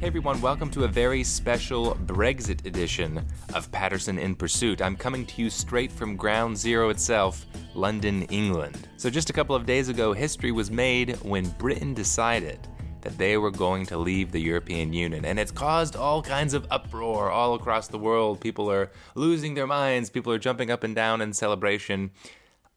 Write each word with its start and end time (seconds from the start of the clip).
Hey 0.00 0.06
everyone, 0.06 0.40
welcome 0.40 0.70
to 0.70 0.84
a 0.84 0.88
very 0.88 1.24
special 1.24 1.96
Brexit 2.06 2.64
edition 2.64 3.20
of 3.52 3.68
Patterson 3.72 4.16
in 4.16 4.36
Pursuit. 4.36 4.80
I'm 4.80 4.94
coming 4.94 5.26
to 5.26 5.42
you 5.42 5.50
straight 5.50 5.90
from 5.90 6.14
ground 6.14 6.56
zero 6.56 6.90
itself, 6.90 7.44
London, 7.74 8.22
England. 8.22 8.88
So, 8.96 9.10
just 9.10 9.28
a 9.28 9.32
couple 9.32 9.56
of 9.56 9.66
days 9.66 9.88
ago, 9.88 10.12
history 10.12 10.52
was 10.52 10.70
made 10.70 11.16
when 11.22 11.50
Britain 11.58 11.94
decided 11.94 12.60
that 13.00 13.18
they 13.18 13.38
were 13.38 13.50
going 13.50 13.86
to 13.86 13.98
leave 13.98 14.30
the 14.30 14.38
European 14.38 14.92
Union. 14.92 15.24
And 15.24 15.36
it's 15.36 15.50
caused 15.50 15.96
all 15.96 16.22
kinds 16.22 16.54
of 16.54 16.64
uproar 16.70 17.32
all 17.32 17.54
across 17.54 17.88
the 17.88 17.98
world. 17.98 18.40
People 18.40 18.70
are 18.70 18.92
losing 19.16 19.54
their 19.54 19.66
minds, 19.66 20.10
people 20.10 20.32
are 20.32 20.38
jumping 20.38 20.70
up 20.70 20.84
and 20.84 20.94
down 20.94 21.20
in 21.20 21.32
celebration. 21.32 22.12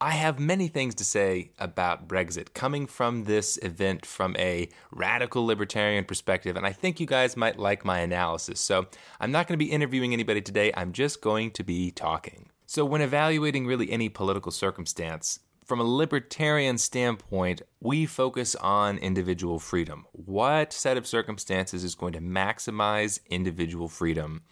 I 0.02 0.10
have 0.10 0.40
many 0.40 0.66
things 0.66 0.96
to 0.96 1.04
say 1.04 1.52
about 1.60 2.08
Brexit 2.08 2.54
coming 2.54 2.88
from 2.88 3.22
this 3.22 3.56
event 3.58 4.04
from 4.04 4.34
a 4.36 4.68
radical 4.90 5.46
libertarian 5.46 6.04
perspective, 6.04 6.56
and 6.56 6.66
I 6.66 6.72
think 6.72 6.98
you 6.98 7.06
guys 7.06 7.36
might 7.36 7.56
like 7.56 7.84
my 7.84 8.00
analysis. 8.00 8.58
So, 8.58 8.88
I'm 9.20 9.30
not 9.30 9.46
going 9.46 9.56
to 9.56 9.64
be 9.64 9.70
interviewing 9.70 10.12
anybody 10.12 10.40
today, 10.40 10.72
I'm 10.76 10.90
just 10.90 11.20
going 11.20 11.52
to 11.52 11.62
be 11.62 11.92
talking. 11.92 12.48
So, 12.66 12.84
when 12.84 13.00
evaluating 13.00 13.64
really 13.64 13.92
any 13.92 14.08
political 14.08 14.50
circumstance, 14.50 15.38
from 15.64 15.78
a 15.78 15.84
libertarian 15.84 16.78
standpoint, 16.78 17.62
we 17.78 18.04
focus 18.04 18.56
on 18.56 18.98
individual 18.98 19.60
freedom. 19.60 20.06
What 20.10 20.72
set 20.72 20.96
of 20.96 21.06
circumstances 21.06 21.84
is 21.84 21.94
going 21.94 22.14
to 22.14 22.20
maximize 22.20 23.20
individual 23.30 23.86
freedom? 23.88 24.42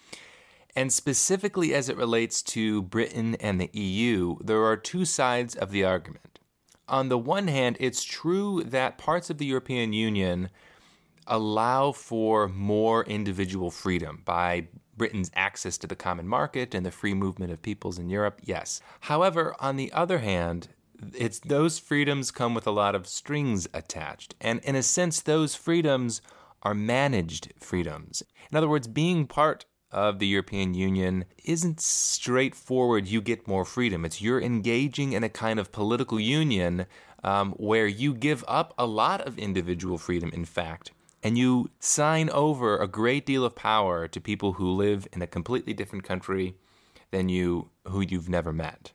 And 0.76 0.92
specifically 0.92 1.74
as 1.74 1.88
it 1.88 1.96
relates 1.96 2.42
to 2.42 2.82
Britain 2.82 3.34
and 3.36 3.60
the 3.60 3.70
EU, 3.72 4.36
there 4.40 4.64
are 4.64 4.76
two 4.76 5.04
sides 5.04 5.54
of 5.54 5.70
the 5.70 5.84
argument. 5.84 6.38
On 6.88 7.08
the 7.08 7.18
one 7.18 7.48
hand, 7.48 7.76
it's 7.80 8.02
true 8.02 8.62
that 8.64 8.98
parts 8.98 9.30
of 9.30 9.38
the 9.38 9.46
European 9.46 9.92
Union 9.92 10.50
allow 11.26 11.92
for 11.92 12.48
more 12.48 13.04
individual 13.04 13.70
freedom 13.70 14.22
by 14.24 14.66
Britain's 14.96 15.30
access 15.34 15.78
to 15.78 15.86
the 15.86 15.96
common 15.96 16.26
market 16.26 16.74
and 16.74 16.84
the 16.84 16.90
free 16.90 17.14
movement 17.14 17.52
of 17.52 17.62
peoples 17.62 17.98
in 17.98 18.10
Europe, 18.10 18.40
yes. 18.44 18.80
However, 19.00 19.54
on 19.60 19.76
the 19.76 19.92
other 19.92 20.18
hand, 20.18 20.68
it's 21.14 21.38
those 21.38 21.78
freedoms 21.78 22.30
come 22.30 22.54
with 22.54 22.66
a 22.66 22.72
lot 22.72 22.94
of 22.94 23.06
strings 23.06 23.66
attached. 23.72 24.34
And 24.40 24.60
in 24.60 24.74
a 24.74 24.82
sense, 24.82 25.20
those 25.20 25.54
freedoms 25.54 26.20
are 26.62 26.74
managed 26.74 27.54
freedoms. 27.58 28.22
In 28.50 28.56
other 28.58 28.68
words, 28.68 28.88
being 28.88 29.26
part 29.26 29.64
of 29.92 30.18
the 30.18 30.26
European 30.26 30.74
Union 30.74 31.24
isn't 31.44 31.80
straightforward, 31.80 33.08
you 33.08 33.20
get 33.20 33.48
more 33.48 33.64
freedom. 33.64 34.04
It's 34.04 34.20
you're 34.20 34.40
engaging 34.40 35.12
in 35.12 35.24
a 35.24 35.28
kind 35.28 35.58
of 35.58 35.72
political 35.72 36.20
union 36.20 36.86
um, 37.24 37.52
where 37.52 37.86
you 37.86 38.14
give 38.14 38.44
up 38.46 38.72
a 38.78 38.86
lot 38.86 39.20
of 39.22 39.38
individual 39.38 39.98
freedom, 39.98 40.30
in 40.32 40.44
fact, 40.44 40.92
and 41.22 41.36
you 41.36 41.70
sign 41.80 42.30
over 42.30 42.78
a 42.78 42.88
great 42.88 43.26
deal 43.26 43.44
of 43.44 43.54
power 43.54 44.08
to 44.08 44.20
people 44.20 44.54
who 44.54 44.70
live 44.70 45.06
in 45.12 45.22
a 45.22 45.26
completely 45.26 45.74
different 45.74 46.04
country 46.04 46.54
than 47.10 47.28
you, 47.28 47.68
who 47.88 48.00
you've 48.00 48.28
never 48.28 48.52
met. 48.52 48.92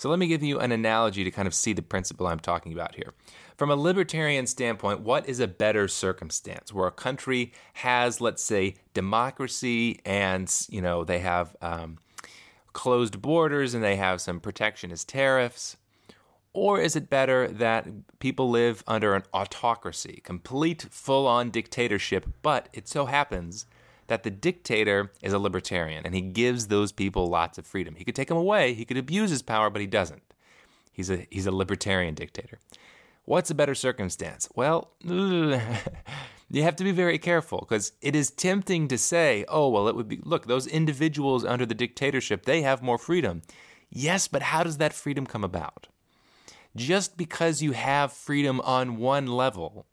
So 0.00 0.08
let 0.08 0.18
me 0.18 0.28
give 0.28 0.42
you 0.42 0.58
an 0.58 0.72
analogy 0.72 1.24
to 1.24 1.30
kind 1.30 1.46
of 1.46 1.52
see 1.52 1.74
the 1.74 1.82
principle 1.82 2.26
I'm 2.26 2.40
talking 2.40 2.72
about 2.72 2.94
here. 2.94 3.12
From 3.58 3.70
a 3.70 3.76
libertarian 3.76 4.46
standpoint, 4.46 5.00
what 5.00 5.28
is 5.28 5.40
a 5.40 5.46
better 5.46 5.88
circumstance 5.88 6.72
where 6.72 6.86
a 6.86 6.90
country 6.90 7.52
has, 7.74 8.18
let's 8.18 8.42
say, 8.42 8.76
democracy 8.94 10.00
and, 10.06 10.50
you 10.70 10.80
know, 10.80 11.04
they 11.04 11.18
have 11.18 11.54
um, 11.60 11.98
closed 12.72 13.20
borders 13.20 13.74
and 13.74 13.84
they 13.84 13.96
have 13.96 14.22
some 14.22 14.40
protectionist 14.40 15.06
tariffs? 15.06 15.76
Or 16.54 16.80
is 16.80 16.96
it 16.96 17.10
better 17.10 17.46
that 17.48 17.86
people 18.20 18.48
live 18.48 18.82
under 18.86 19.14
an 19.14 19.24
autocracy, 19.34 20.22
complete 20.24 20.86
full 20.90 21.26
on 21.26 21.50
dictatorship, 21.50 22.26
but 22.40 22.70
it 22.72 22.88
so 22.88 23.04
happens 23.04 23.66
that 24.10 24.24
the 24.24 24.30
dictator 24.30 25.12
is 25.22 25.32
a 25.32 25.38
libertarian 25.38 26.04
and 26.04 26.16
he 26.16 26.20
gives 26.20 26.66
those 26.66 26.90
people 26.90 27.28
lots 27.28 27.58
of 27.58 27.64
freedom. 27.64 27.94
He 27.94 28.02
could 28.02 28.16
take 28.16 28.26
them 28.26 28.36
away, 28.36 28.74
he 28.74 28.84
could 28.84 28.96
abuse 28.96 29.30
his 29.30 29.40
power, 29.40 29.70
but 29.70 29.80
he 29.80 29.86
doesn't. 29.86 30.22
He's 30.92 31.10
a 31.10 31.28
he's 31.30 31.46
a 31.46 31.52
libertarian 31.52 32.14
dictator. 32.14 32.58
What's 33.24 33.52
a 33.52 33.54
better 33.54 33.76
circumstance? 33.76 34.48
Well, 34.56 34.90
you 35.04 35.60
have 36.54 36.74
to 36.74 36.82
be 36.82 36.90
very 36.90 37.18
careful 37.18 37.60
because 37.60 37.92
it 38.02 38.16
is 38.16 38.32
tempting 38.32 38.88
to 38.88 38.98
say, 38.98 39.44
"Oh, 39.48 39.68
well, 39.68 39.86
it 39.86 39.94
would 39.94 40.08
be 40.08 40.18
look, 40.24 40.46
those 40.46 40.66
individuals 40.66 41.44
under 41.44 41.64
the 41.64 41.76
dictatorship, 41.76 42.46
they 42.46 42.62
have 42.62 42.82
more 42.82 42.98
freedom." 42.98 43.42
Yes, 43.90 44.26
but 44.26 44.42
how 44.42 44.64
does 44.64 44.78
that 44.78 44.92
freedom 44.92 45.24
come 45.24 45.44
about? 45.44 45.86
Just 46.74 47.16
because 47.16 47.62
you 47.62 47.72
have 47.72 48.12
freedom 48.12 48.60
on 48.62 48.96
one 48.96 49.28
level 49.28 49.86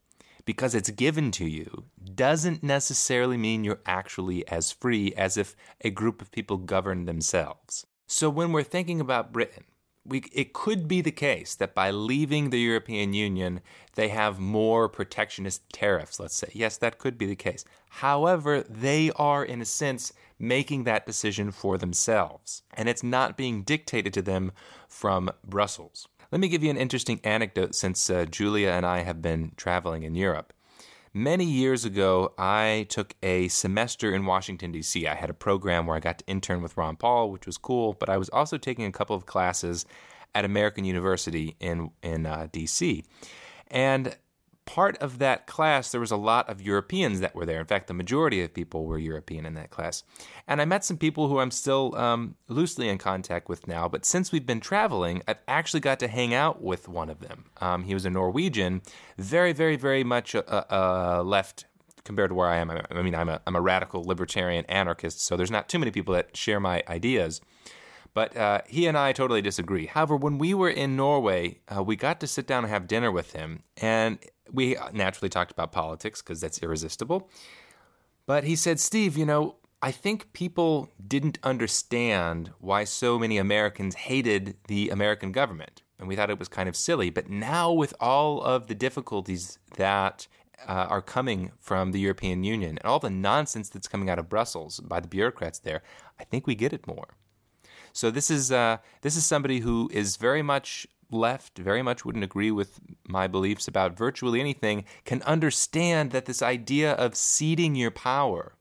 because 0.48 0.74
it's 0.74 0.90
given 0.92 1.30
to 1.30 1.46
you 1.46 1.84
doesn't 2.16 2.64
necessarily 2.64 3.36
mean 3.36 3.66
you're 3.66 3.82
actually 3.86 4.48
as 4.48 4.72
free 4.72 5.14
as 5.16 5.36
if 5.36 5.58
a 5.82 5.90
group 5.90 6.22
of 6.22 6.32
people 6.32 6.56
governed 6.56 7.06
themselves. 7.06 7.86
So 8.08 8.30
when 8.30 8.54
we're 8.54 8.64
thinking 8.64 9.02
about 9.02 9.34
Britain, 9.34 9.66
we, 10.06 10.24
it 10.32 10.54
could 10.54 10.88
be 10.88 11.02
the 11.02 11.12
case 11.12 11.54
that 11.56 11.76
by 11.76 11.92
leaving 11.92 12.50
the 12.50 12.62
European 12.62 13.14
Union, 13.14 13.60
they 13.96 14.08
have 14.08 14.40
more 14.40 14.88
protectionist 14.88 15.70
tariffs, 15.74 16.18
let's 16.18 16.38
say. 16.38 16.50
Yes, 16.54 16.78
that 16.78 16.98
could 16.98 17.18
be 17.18 17.26
the 17.26 17.36
case. 17.36 17.66
However, 17.90 18.62
they 18.62 19.12
are, 19.18 19.44
in 19.44 19.60
a 19.60 19.66
sense, 19.66 20.14
making 20.40 20.86
that 20.86 21.06
decision 21.06 21.52
for 21.52 21.78
themselves, 21.78 22.64
and 22.74 22.88
it's 22.88 23.04
not 23.04 23.36
being 23.36 23.64
dictated 23.64 24.14
to 24.14 24.22
them 24.22 24.54
from 24.88 25.30
Brussels. 25.46 26.08
Let 26.32 26.42
me 26.42 26.50
give 26.50 26.64
you 26.64 26.70
an 26.70 26.78
interesting 26.78 27.22
anecdote 27.24 27.74
since 27.74 28.10
uh, 28.10 28.26
Julia 28.26 28.72
and 28.72 28.86
I 28.86 29.00
have 29.00 29.22
been 29.22 29.54
traveling 29.56 30.04
in 30.04 30.14
Europe. 30.14 30.52
Many 31.14 31.46
years 31.46 31.86
ago, 31.86 32.34
I 32.38 32.86
took 32.90 33.16
a 33.24 33.48
semester 33.48 34.14
in 34.14 34.26
Washington, 34.26 34.74
D.C. 34.74 35.08
I 35.08 35.16
had 35.16 35.30
a 35.30 35.34
program 35.34 35.88
where 35.88 35.96
I 35.96 36.02
got 36.02 36.20
to 36.20 36.28
intern 36.28 36.62
with 36.62 36.76
Ron 36.76 36.98
Paul, 36.98 37.32
which 37.32 37.46
was 37.46 37.58
cool, 37.58 37.94
but 37.94 38.10
I 38.10 38.18
was 38.18 38.30
also 38.30 38.58
taking 38.58 38.86
a 38.86 38.92
couple 38.92 39.16
of 39.16 39.26
classes 39.26 39.86
at 40.36 40.44
American 40.44 40.84
University 40.84 41.56
in, 41.60 41.92
in 42.04 42.26
uh, 42.26 42.48
D.C. 42.52 43.06
And 43.68 44.16
part 44.68 44.98
of 44.98 45.18
that 45.18 45.48
class, 45.48 45.92
there 45.92 46.02
was 46.02 46.12
a 46.12 46.18
lot 46.18 46.48
of 46.50 46.62
Europeans 46.62 47.22
that 47.22 47.34
were 47.34 47.46
there. 47.46 47.60
In 47.60 47.66
fact, 47.66 47.88
the 47.88 47.94
majority 47.94 48.44
of 48.44 48.54
people 48.54 48.86
were 48.86 49.00
European 49.00 49.46
in 49.46 49.56
that 49.56 49.72
class. 49.72 50.04
And 50.48 50.62
I 50.62 50.66
met 50.66 50.86
some 50.86 50.98
people 50.98 51.30
who 51.30 51.40
I'm 51.40 51.52
still 51.52 51.96
um, 51.96 52.36
loosely 52.50 52.90
in 52.90 52.98
contact 52.98 53.50
with 53.50 53.66
now. 53.68 53.88
But 53.88 54.06
since 54.06 54.32
we've 54.32 54.46
been 54.46 54.60
traveling, 54.60 55.24
I've 55.28 55.40
actually 55.48 55.80
got 55.80 56.00
to 56.00 56.08
hang 56.08 56.34
out 56.34 56.62
with 56.62 56.88
one 56.88 57.10
of 57.10 57.22
them. 57.22 57.46
Um, 57.62 57.86
he 57.86 57.94
was 57.94 58.06
a 58.06 58.10
Norwegian, 58.10 58.82
very, 59.18 59.54
very, 59.54 59.78
very 59.78 60.04
much 60.04 60.36
uh, 60.36 60.42
uh, 60.42 61.24
left 61.26 61.66
compared 62.04 62.30
to 62.30 62.36
where 62.36 62.48
I 62.48 62.58
am. 62.58 62.70
I 62.70 63.02
mean, 63.02 63.16
I'm 63.16 63.30
a, 63.30 63.42
I'm 63.48 63.56
a 63.56 63.62
radical 63.62 64.04
libertarian 64.04 64.66
anarchist, 64.66 65.22
so 65.22 65.36
there's 65.36 65.52
not 65.52 65.70
too 65.70 65.80
many 65.80 65.92
people 65.92 66.14
that 66.14 66.38
share 66.38 66.60
my 66.60 66.84
ideas. 66.88 67.42
But 68.14 68.36
uh, 68.36 68.62
he 68.68 68.88
and 68.88 68.98
I 68.98 69.12
totally 69.14 69.42
disagree. 69.42 69.86
However, 69.86 70.16
when 70.16 70.38
we 70.38 70.54
were 70.54 70.70
in 70.70 70.96
Norway, 70.96 71.60
uh, 71.68 71.84
we 71.84 71.96
got 71.96 72.20
to 72.22 72.28
sit 72.28 72.48
down 72.48 72.64
and 72.64 72.72
have 72.72 72.88
dinner 72.88 73.12
with 73.12 73.34
him. 73.34 73.64
And 73.78 74.20
we 74.52 74.78
naturally 74.94 75.30
talked 75.30 75.52
about 75.52 75.72
politics 75.72 76.22
because 76.22 76.42
that's 76.42 76.62
irresistible. 76.64 77.30
But 78.26 78.44
he 78.44 78.56
said, 78.56 78.80
Steve, 78.80 79.18
you 79.18 79.26
know, 79.26 79.56
I 79.82 79.92
think 79.92 80.34
people 80.34 80.90
didn't 81.06 81.38
understand 81.44 82.52
why 82.60 82.84
so 82.84 83.20
many 83.20 83.38
Americans 83.38 83.96
hated 83.96 84.58
the 84.68 84.90
American 84.90 85.32
government. 85.32 85.84
And 86.00 86.08
we 86.08 86.16
thought 86.16 86.30
it 86.30 86.40
was 86.40 86.48
kind 86.48 86.68
of 86.68 86.76
silly. 86.76 87.10
But 87.10 87.30
now, 87.30 87.72
with 87.72 87.94
all 88.00 88.42
of 88.42 88.68
the 88.68 88.76
difficulties 88.76 89.60
that 89.78 90.28
uh, 90.68 90.88
are 90.90 91.02
coming 91.02 91.52
from 91.60 91.92
the 91.92 92.00
European 92.00 92.44
Union 92.44 92.78
and 92.78 92.86
all 92.86 93.00
the 93.00 93.10
nonsense 93.10 93.70
that's 93.70 93.88
coming 93.88 94.10
out 94.10 94.20
of 94.20 94.30
Brussels 94.30 94.80
by 94.80 95.00
the 95.00 95.08
bureaucrats 95.08 95.60
there, 95.60 95.82
I 96.20 96.24
think 96.24 96.48
we 96.48 96.56
get 96.56 96.74
it 96.74 96.88
more. 96.88 97.10
So 97.98 98.12
this 98.12 98.30
is 98.30 98.52
uh, 98.52 98.78
this 99.02 99.16
is 99.16 99.26
somebody 99.26 99.62
who 99.62 99.90
is 99.92 100.18
very 100.18 100.44
much 100.44 100.86
left 101.10 101.58
very 101.58 101.82
much 101.82 102.04
wouldn't 102.06 102.24
agree 102.24 102.52
with 102.52 102.80
my 103.08 103.28
beliefs 103.28 103.68
about 103.68 103.98
virtually 103.98 104.42
anything 104.42 104.84
can 105.06 105.22
understand 105.22 106.12
that 106.12 106.26
this 106.26 106.42
idea 106.42 106.92
of 106.92 107.16
ceding 107.16 107.76
your 107.76 107.90
power 107.90 108.54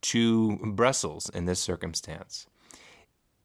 to 0.00 0.56
Brussels 0.74 1.30
in 1.32 1.44
this 1.44 1.60
circumstance 1.60 2.46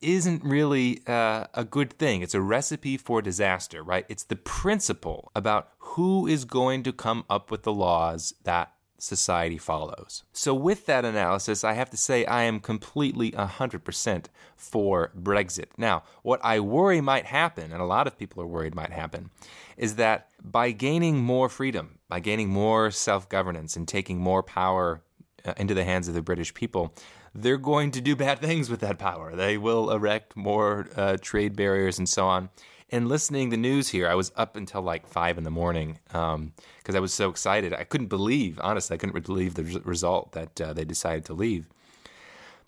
isn't 0.01 0.43
really 0.43 1.01
uh, 1.05 1.45
a 1.53 1.63
good 1.63 1.93
thing. 1.93 2.21
It's 2.21 2.33
a 2.33 2.41
recipe 2.41 2.97
for 2.97 3.21
disaster, 3.21 3.83
right? 3.83 4.05
It's 4.09 4.23
the 4.23 4.35
principle 4.37 5.31
about 5.35 5.69
who 5.77 6.25
is 6.25 6.45
going 6.45 6.81
to 6.83 6.93
come 6.93 7.25
up 7.29 7.51
with 7.51 7.61
the 7.61 7.73
laws 7.73 8.33
that 8.43 8.71
society 8.97 9.57
follows. 9.57 10.23
So, 10.33 10.53
with 10.53 10.85
that 10.87 11.05
analysis, 11.05 11.63
I 11.63 11.73
have 11.73 11.89
to 11.91 11.97
say 11.97 12.25
I 12.25 12.43
am 12.43 12.59
completely 12.59 13.31
100% 13.31 14.25
for 14.55 15.11
Brexit. 15.17 15.67
Now, 15.77 16.03
what 16.23 16.39
I 16.43 16.59
worry 16.59 17.01
might 17.01 17.25
happen, 17.25 17.71
and 17.71 17.81
a 17.81 17.85
lot 17.85 18.07
of 18.07 18.17
people 18.17 18.41
are 18.43 18.47
worried 18.47 18.75
might 18.75 18.91
happen, 18.91 19.29
is 19.77 19.95
that 19.95 20.29
by 20.43 20.71
gaining 20.71 21.17
more 21.17 21.49
freedom, 21.49 21.99
by 22.09 22.19
gaining 22.19 22.49
more 22.49 22.91
self 22.91 23.29
governance 23.29 23.75
and 23.75 23.87
taking 23.87 24.19
more 24.19 24.43
power 24.43 25.01
uh, 25.45 25.53
into 25.57 25.73
the 25.73 25.83
hands 25.83 26.07
of 26.07 26.13
the 26.13 26.21
British 26.21 26.53
people, 26.53 26.93
they're 27.37 27.57
going 27.57 27.91
to 27.91 28.01
do 28.01 28.15
bad 28.15 28.39
things 28.39 28.67
with 28.67 28.79
that 28.79 28.97
power. 28.97 29.35
They 29.35 29.59
will 29.59 29.91
erect 29.91 30.35
more 30.35 30.87
uh, 30.95 31.17
trade 31.21 31.55
barriers 31.55 31.99
and 31.99 32.09
so 32.09 32.25
on. 32.25 32.49
And 32.89 33.07
listening 33.07 33.49
the 33.49 33.57
news 33.57 33.89
here, 33.89 34.07
I 34.07 34.15
was 34.15 34.31
up 34.35 34.55
until 34.55 34.81
like 34.81 35.05
five 35.05 35.37
in 35.37 35.43
the 35.43 35.51
morning 35.51 35.99
because 36.07 36.35
um, 36.35 36.53
I 36.95 36.99
was 36.99 37.13
so 37.13 37.29
excited. 37.29 37.73
I 37.73 37.83
couldn't 37.83 38.07
believe, 38.07 38.59
honestly, 38.63 38.95
I 38.95 38.97
couldn't 38.97 39.23
believe 39.23 39.53
the 39.53 39.81
result 39.83 40.31
that 40.31 40.59
uh, 40.59 40.73
they 40.73 40.83
decided 40.83 41.25
to 41.25 41.33
leave. 41.33 41.67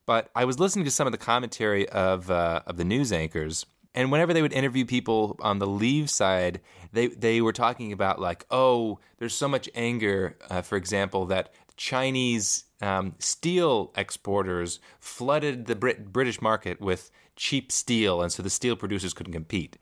But 0.06 0.30
I 0.36 0.45
was 0.45 0.60
listening 0.60 0.86
to 0.86 0.92
some 0.92 1.07
of 1.07 1.13
the 1.13 1.18
commentary 1.18 1.88
of 1.89 2.30
uh, 2.30 2.62
of 2.68 2.77
the 2.77 2.83
news 2.83 3.12
anchors, 3.12 3.66
and 3.95 4.12
whenever 4.12 4.33
they 4.33 4.42
would 4.42 4.54
interview 4.54 4.83
people 4.83 5.38
on 5.39 5.60
the 5.60 5.68
leave 5.68 6.10
side, 6.10 6.62
they 6.92 7.07
they 7.07 7.42
were 7.42 7.54
talking 7.54 7.94
about 7.94 8.19
like, 8.19 8.45
oh, 8.50 9.00
there's 9.19 9.36
so 9.36 9.48
much 9.48 9.69
anger, 9.75 10.36
uh, 10.50 10.62
for 10.63 10.77
example, 10.77 11.27
that 11.27 11.54
Chinese 11.79 12.65
um, 12.81 13.15
steel 13.19 13.93
exporters 13.95 14.81
flooded 14.99 15.65
the 15.65 15.75
Brit- 15.75 16.11
British 16.11 16.41
market 16.41 16.81
with 16.81 17.09
cheap 17.37 17.71
steel, 17.71 18.21
and 18.21 18.33
so 18.33 18.43
the 18.43 18.49
steel 18.49 18.75
producers 18.75 19.13
couldn't 19.13 19.31
compete. 19.31 19.77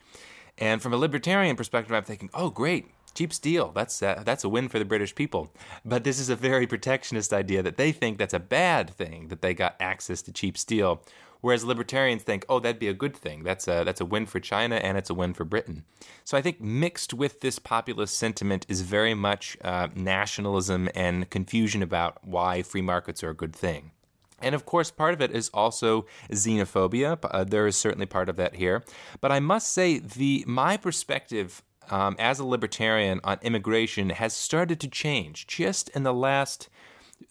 And 0.59 0.79
from 0.79 0.93
a 0.93 0.97
libertarian 0.97 1.55
perspective, 1.55 1.91
I'm 1.95 2.03
thinking, 2.03 2.29
oh, 2.35 2.51
great, 2.51 2.85
cheap 3.15 3.33
steel. 3.33 3.71
That's 3.73 4.03
uh, 4.03 4.21
that's 4.23 4.43
a 4.43 4.49
win 4.49 4.69
for 4.69 4.77
the 4.77 4.85
British 4.85 5.15
people. 5.15 5.51
But 5.83 6.03
this 6.03 6.19
is 6.19 6.29
a 6.29 6.35
very 6.35 6.67
protectionist 6.67 7.33
idea 7.33 7.63
that 7.63 7.77
they 7.77 7.91
think 7.91 8.19
that's 8.19 8.33
a 8.35 8.39
bad 8.39 8.91
thing 8.91 9.29
that 9.29 9.41
they 9.41 9.55
got 9.55 9.75
access 9.79 10.21
to 10.21 10.31
cheap 10.31 10.55
steel, 10.55 11.01
whereas 11.41 11.63
libertarians 11.63 12.23
think, 12.23 12.45
oh, 12.49 12.59
that'd 12.59 12.79
be 12.79 12.87
a 12.87 12.93
good 12.93 13.15
thing. 13.15 13.43
That's 13.43 13.67
a 13.67 13.83
that's 13.83 14.01
a 14.01 14.05
win 14.05 14.25
for 14.25 14.39
China 14.39 14.75
and 14.75 14.97
it's 14.97 15.09
a 15.09 15.13
win 15.13 15.33
for 15.33 15.43
Britain. 15.43 15.83
So 16.23 16.37
I 16.37 16.41
think 16.41 16.61
mixed 16.61 17.13
with 17.13 17.41
this 17.41 17.59
populist 17.59 18.17
sentiment 18.17 18.65
is 18.69 18.81
very 18.81 19.13
much 19.13 19.57
uh, 19.63 19.87
nationalism 19.95 20.89
and 20.95 21.29
confusion 21.29 21.81
about 21.81 22.25
why 22.25 22.61
free 22.61 22.81
markets 22.81 23.23
are 23.23 23.29
a 23.29 23.35
good 23.35 23.55
thing. 23.55 23.91
And 24.39 24.53
of 24.53 24.65
course, 24.65 24.91
part 24.91 25.13
of 25.13 25.21
it 25.21 25.31
is 25.31 25.49
also 25.53 26.05
xenophobia. 26.31 27.17
Uh, 27.23 27.43
there 27.43 27.65
is 27.65 27.75
certainly 27.75 28.05
part 28.05 28.29
of 28.29 28.35
that 28.35 28.55
here. 28.55 28.83
But 29.19 29.31
I 29.31 29.39
must 29.39 29.73
say, 29.73 29.97
the 29.97 30.43
my 30.47 30.77
perspective 30.77 31.63
um, 31.89 32.15
as 32.19 32.39
a 32.39 32.45
libertarian 32.45 33.19
on 33.23 33.39
immigration 33.41 34.09
has 34.09 34.33
started 34.33 34.79
to 34.81 34.87
change 34.87 35.47
just 35.47 35.89
in 35.89 36.03
the 36.03 36.13
last, 36.13 36.69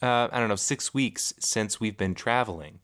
uh, 0.02 0.28
I 0.32 0.38
don't 0.38 0.48
know, 0.48 0.56
six 0.56 0.92
weeks 0.94 1.34
since 1.38 1.78
we've 1.78 1.96
been 1.96 2.14
traveling. 2.14 2.80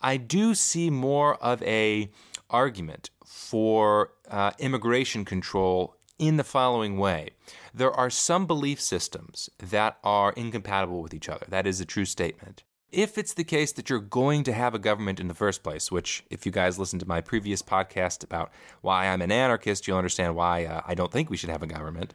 I 0.00 0.16
do 0.16 0.54
see 0.54 0.90
more 0.90 1.36
of 1.36 1.62
a 1.62 2.10
argument 2.50 3.10
for 3.24 4.12
uh, 4.30 4.52
immigration 4.58 5.24
control 5.24 5.96
in 6.18 6.36
the 6.36 6.44
following 6.44 6.96
way. 6.98 7.30
There 7.74 7.92
are 7.92 8.10
some 8.10 8.46
belief 8.46 8.80
systems 8.80 9.50
that 9.58 9.98
are 10.02 10.32
incompatible 10.32 11.02
with 11.02 11.12
each 11.12 11.28
other. 11.28 11.46
That 11.48 11.66
is 11.66 11.80
a 11.80 11.84
true 11.84 12.04
statement. 12.04 12.62
If 12.92 13.18
it's 13.18 13.34
the 13.34 13.44
case 13.44 13.72
that 13.72 13.90
you're 13.90 13.98
going 13.98 14.44
to 14.44 14.52
have 14.52 14.74
a 14.74 14.78
government 14.78 15.20
in 15.20 15.28
the 15.28 15.34
first 15.34 15.62
place, 15.62 15.90
which, 15.90 16.24
if 16.30 16.46
you 16.46 16.52
guys 16.52 16.78
listen 16.78 16.98
to 17.00 17.08
my 17.08 17.20
previous 17.20 17.60
podcast 17.60 18.22
about 18.22 18.50
why 18.80 19.08
I'm 19.08 19.20
an 19.20 19.32
anarchist, 19.32 19.86
you'll 19.86 19.98
understand 19.98 20.36
why 20.36 20.64
uh, 20.64 20.82
I 20.86 20.94
don't 20.94 21.12
think 21.12 21.28
we 21.28 21.36
should 21.36 21.50
have 21.50 21.62
a 21.62 21.66
government. 21.66 22.14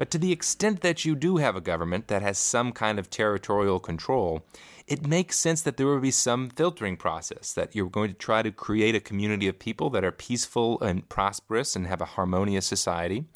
But 0.00 0.10
to 0.12 0.18
the 0.18 0.32
extent 0.32 0.80
that 0.80 1.04
you 1.04 1.14
do 1.14 1.36
have 1.36 1.56
a 1.56 1.60
government 1.60 2.08
that 2.08 2.22
has 2.22 2.38
some 2.38 2.72
kind 2.72 2.98
of 2.98 3.10
territorial 3.10 3.78
control, 3.78 4.42
it 4.86 5.06
makes 5.06 5.36
sense 5.36 5.60
that 5.60 5.76
there 5.76 5.86
will 5.86 6.00
be 6.00 6.10
some 6.10 6.48
filtering 6.48 6.96
process, 6.96 7.52
that 7.52 7.76
you're 7.76 7.90
going 7.90 8.08
to 8.08 8.16
try 8.16 8.40
to 8.40 8.50
create 8.50 8.94
a 8.94 9.00
community 9.00 9.46
of 9.46 9.58
people 9.58 9.90
that 9.90 10.02
are 10.02 10.10
peaceful 10.10 10.80
and 10.80 11.06
prosperous 11.10 11.76
and 11.76 11.86
have 11.86 12.00
a 12.00 12.06
harmonious 12.16 12.64
society. 12.64 13.26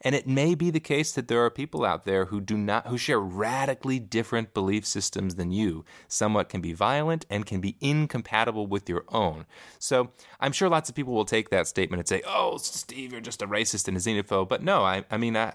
And 0.00 0.14
it 0.14 0.26
may 0.26 0.54
be 0.54 0.70
the 0.70 0.80
case 0.80 1.12
that 1.12 1.28
there 1.28 1.44
are 1.44 1.50
people 1.50 1.84
out 1.84 2.04
there 2.04 2.26
who 2.26 2.40
do 2.40 2.56
not 2.56 2.86
who 2.88 2.98
share 2.98 3.20
radically 3.20 3.98
different 3.98 4.54
belief 4.54 4.86
systems 4.86 5.34
than 5.34 5.50
you. 5.50 5.84
Somewhat 6.08 6.48
can 6.48 6.60
be 6.60 6.72
violent 6.72 7.26
and 7.30 7.46
can 7.46 7.60
be 7.60 7.76
incompatible 7.80 8.66
with 8.66 8.88
your 8.88 9.04
own. 9.08 9.46
So 9.78 10.10
I'm 10.40 10.52
sure 10.52 10.68
lots 10.68 10.88
of 10.88 10.94
people 10.94 11.14
will 11.14 11.24
take 11.24 11.50
that 11.50 11.66
statement 11.66 12.00
and 12.00 12.08
say, 12.08 12.22
"Oh, 12.26 12.56
Steve, 12.58 13.12
you're 13.12 13.20
just 13.20 13.42
a 13.42 13.46
racist 13.46 13.88
and 13.88 13.96
a 13.96 14.00
xenophobe." 14.00 14.48
But 14.48 14.62
no, 14.62 14.82
I, 14.82 15.04
I 15.10 15.16
mean, 15.16 15.36
I, 15.36 15.54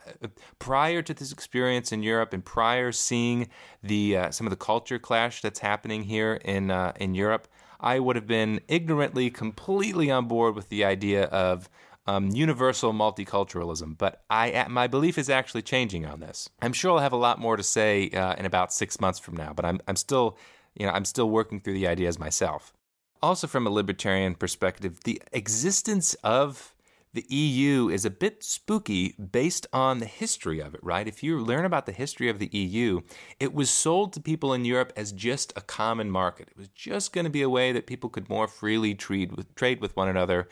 prior 0.57 1.01
to 1.01 1.13
this 1.13 1.31
experience 1.31 1.91
in 1.91 2.03
Europe 2.03 2.33
and 2.33 2.43
prior 2.43 2.91
seeing 2.91 3.49
the 3.83 4.17
uh, 4.17 4.31
some 4.31 4.47
of 4.47 4.51
the 4.51 4.57
culture 4.57 4.99
clash 4.99 5.41
that's 5.41 5.59
happening 5.59 6.03
here 6.03 6.33
in 6.45 6.71
uh, 6.71 6.93
in 6.99 7.15
Europe, 7.15 7.47
I 7.79 7.99
would 7.99 8.15
have 8.15 8.27
been 8.27 8.59
ignorantly 8.67 9.29
completely 9.29 10.11
on 10.11 10.27
board 10.27 10.55
with 10.55 10.69
the 10.69 10.83
idea 10.83 11.25
of 11.25 11.69
um, 12.09 12.29
universal 12.31 12.91
multiculturalism, 12.91 13.97
but 13.97 14.23
I 14.29 14.65
my 14.67 14.87
belief 14.87 15.17
is 15.17 15.29
actually 15.29 15.61
changing 15.61 16.05
on 16.05 16.19
this. 16.19 16.49
I'm 16.61 16.73
sure 16.73 16.91
I'll 16.91 16.99
have 16.99 17.13
a 17.13 17.17
lot 17.17 17.39
more 17.39 17.55
to 17.55 17.63
say 17.63 18.09
uh, 18.09 18.33
in 18.33 18.45
about 18.45 18.73
six 18.73 18.99
months 18.99 19.19
from 19.19 19.37
now, 19.37 19.53
but 19.53 19.63
I'm 19.63 19.79
I'm 19.87 19.95
still 19.95 20.37
you 20.75 20.85
know 20.85 20.91
I'm 20.91 21.05
still 21.05 21.29
working 21.29 21.59
through 21.59 21.73
the 21.73 21.87
ideas 21.87 22.17
myself. 22.17 22.73
Also, 23.21 23.45
from 23.47 23.67
a 23.67 23.69
libertarian 23.69 24.33
perspective, 24.33 25.03
the 25.03 25.21
existence 25.33 26.15
of 26.23 26.73
the 27.13 27.25
EU 27.29 27.89
is 27.89 28.05
a 28.05 28.09
bit 28.09 28.43
spooky 28.43 29.13
based 29.13 29.67
on 29.73 29.99
the 29.99 30.05
history 30.05 30.59
of 30.59 30.73
it, 30.73 30.79
right? 30.83 31.07
If 31.07 31.21
you 31.21 31.39
learn 31.39 31.65
about 31.65 31.85
the 31.85 31.91
history 31.91 32.29
of 32.29 32.39
the 32.39 32.49
EU, 32.51 33.01
it 33.39 33.53
was 33.53 33.69
sold 33.69 34.13
to 34.13 34.21
people 34.21 34.53
in 34.53 34.63
Europe 34.63 34.93
as 34.95 35.11
just 35.11 35.51
a 35.55 35.61
common 35.61 36.09
market. 36.09 36.49
It 36.49 36.57
was 36.57 36.69
just 36.69 37.11
going 37.11 37.25
to 37.25 37.31
be 37.31 37.41
a 37.41 37.49
way 37.49 37.71
that 37.71 37.87
people 37.87 38.09
could 38.09 38.29
more 38.29 38.47
freely 38.47 38.93
trade 38.95 39.35
with, 39.35 39.53
trade 39.55 39.81
with 39.81 39.95
one 39.95 40.07
another 40.07 40.47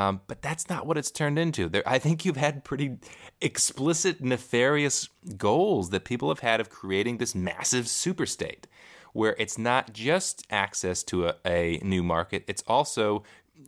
um, 0.00 0.22
but 0.28 0.40
that's 0.40 0.70
not 0.70 0.86
what 0.86 0.96
it's 0.96 1.10
turned 1.10 1.38
into. 1.38 1.68
There, 1.68 1.82
I 1.86 1.98
think 1.98 2.24
you've 2.24 2.38
had 2.38 2.64
pretty 2.64 2.96
explicit, 3.42 4.22
nefarious 4.22 5.10
goals 5.36 5.90
that 5.90 6.04
people 6.04 6.30
have 6.30 6.38
had 6.38 6.58
of 6.58 6.70
creating 6.70 7.18
this 7.18 7.34
massive 7.34 7.84
superstate 7.84 8.64
where 9.12 9.36
it's 9.38 9.58
not 9.58 9.92
just 9.92 10.46
access 10.50 11.02
to 11.02 11.26
a, 11.26 11.34
a 11.44 11.80
new 11.82 12.02
market, 12.02 12.44
it's 12.46 12.62
also 12.66 13.24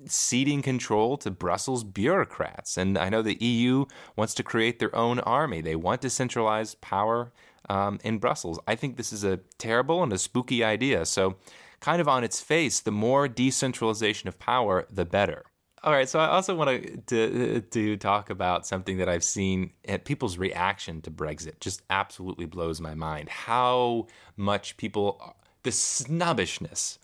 ceding 0.06 0.62
control 0.62 1.18
to 1.18 1.30
Brussels 1.30 1.84
bureaucrats. 1.84 2.78
And 2.78 2.96
I 2.96 3.10
know 3.10 3.20
the 3.20 3.42
EU 3.44 3.84
wants 4.16 4.32
to 4.34 4.42
create 4.42 4.78
their 4.78 4.94
own 4.96 5.20
army, 5.20 5.60
they 5.60 5.76
want 5.76 6.00
to 6.00 6.08
centralize 6.08 6.76
power 6.76 7.30
um, 7.68 7.98
in 8.04 8.16
Brussels. 8.16 8.58
I 8.66 8.74
think 8.74 8.96
this 8.96 9.12
is 9.12 9.22
a 9.22 9.40
terrible 9.58 10.02
and 10.02 10.12
a 10.14 10.18
spooky 10.18 10.64
idea. 10.64 11.04
So, 11.04 11.36
kind 11.80 12.00
of 12.00 12.08
on 12.08 12.24
its 12.24 12.40
face, 12.40 12.80
the 12.80 12.92
more 12.92 13.28
decentralization 13.28 14.28
of 14.28 14.38
power, 14.38 14.86
the 14.90 15.04
better. 15.04 15.44
All 15.84 15.92
right, 15.92 16.08
so 16.08 16.20
I 16.20 16.28
also 16.28 16.54
want 16.54 17.06
to 17.08 17.60
to 17.60 17.96
talk 17.96 18.30
about 18.30 18.66
something 18.66 18.98
that 18.98 19.08
I've 19.08 19.24
seen 19.24 19.72
at 19.88 20.04
people's 20.04 20.38
reaction 20.38 21.02
to 21.02 21.10
Brexit. 21.10 21.58
Just 21.58 21.82
absolutely 21.90 22.46
blows 22.46 22.80
my 22.80 22.94
mind 22.94 23.28
how 23.28 24.06
much 24.36 24.76
people 24.76 25.34
the 25.64 25.72
snobbishness 25.72 27.00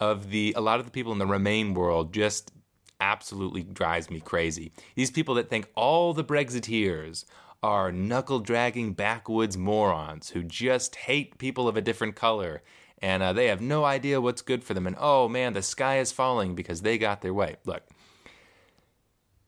of 0.00 0.30
the 0.30 0.54
a 0.56 0.60
lot 0.62 0.80
of 0.80 0.86
the 0.86 0.90
people 0.90 1.12
in 1.12 1.18
the 1.18 1.26
Remain 1.26 1.74
world 1.74 2.14
just 2.14 2.50
absolutely 2.98 3.62
drives 3.62 4.10
me 4.10 4.20
crazy. 4.20 4.72
These 4.94 5.10
people 5.10 5.34
that 5.34 5.50
think 5.50 5.68
all 5.74 6.14
the 6.14 6.24
Brexiteers 6.24 7.26
are 7.62 7.92
knuckle 7.92 8.38
dragging 8.40 8.94
backwoods 8.94 9.58
morons 9.58 10.30
who 10.30 10.42
just 10.42 10.96
hate 10.96 11.36
people 11.36 11.68
of 11.68 11.76
a 11.76 11.82
different 11.82 12.16
color 12.16 12.62
and 13.00 13.22
uh, 13.22 13.32
they 13.32 13.46
have 13.46 13.60
no 13.60 13.84
idea 13.84 14.20
what's 14.20 14.42
good 14.42 14.64
for 14.64 14.72
them. 14.72 14.86
And 14.86 14.96
oh 14.98 15.28
man, 15.28 15.52
the 15.52 15.62
sky 15.62 15.98
is 15.98 16.10
falling 16.10 16.54
because 16.54 16.80
they 16.80 16.96
got 16.96 17.20
their 17.20 17.34
way. 17.34 17.56
Look, 17.64 17.82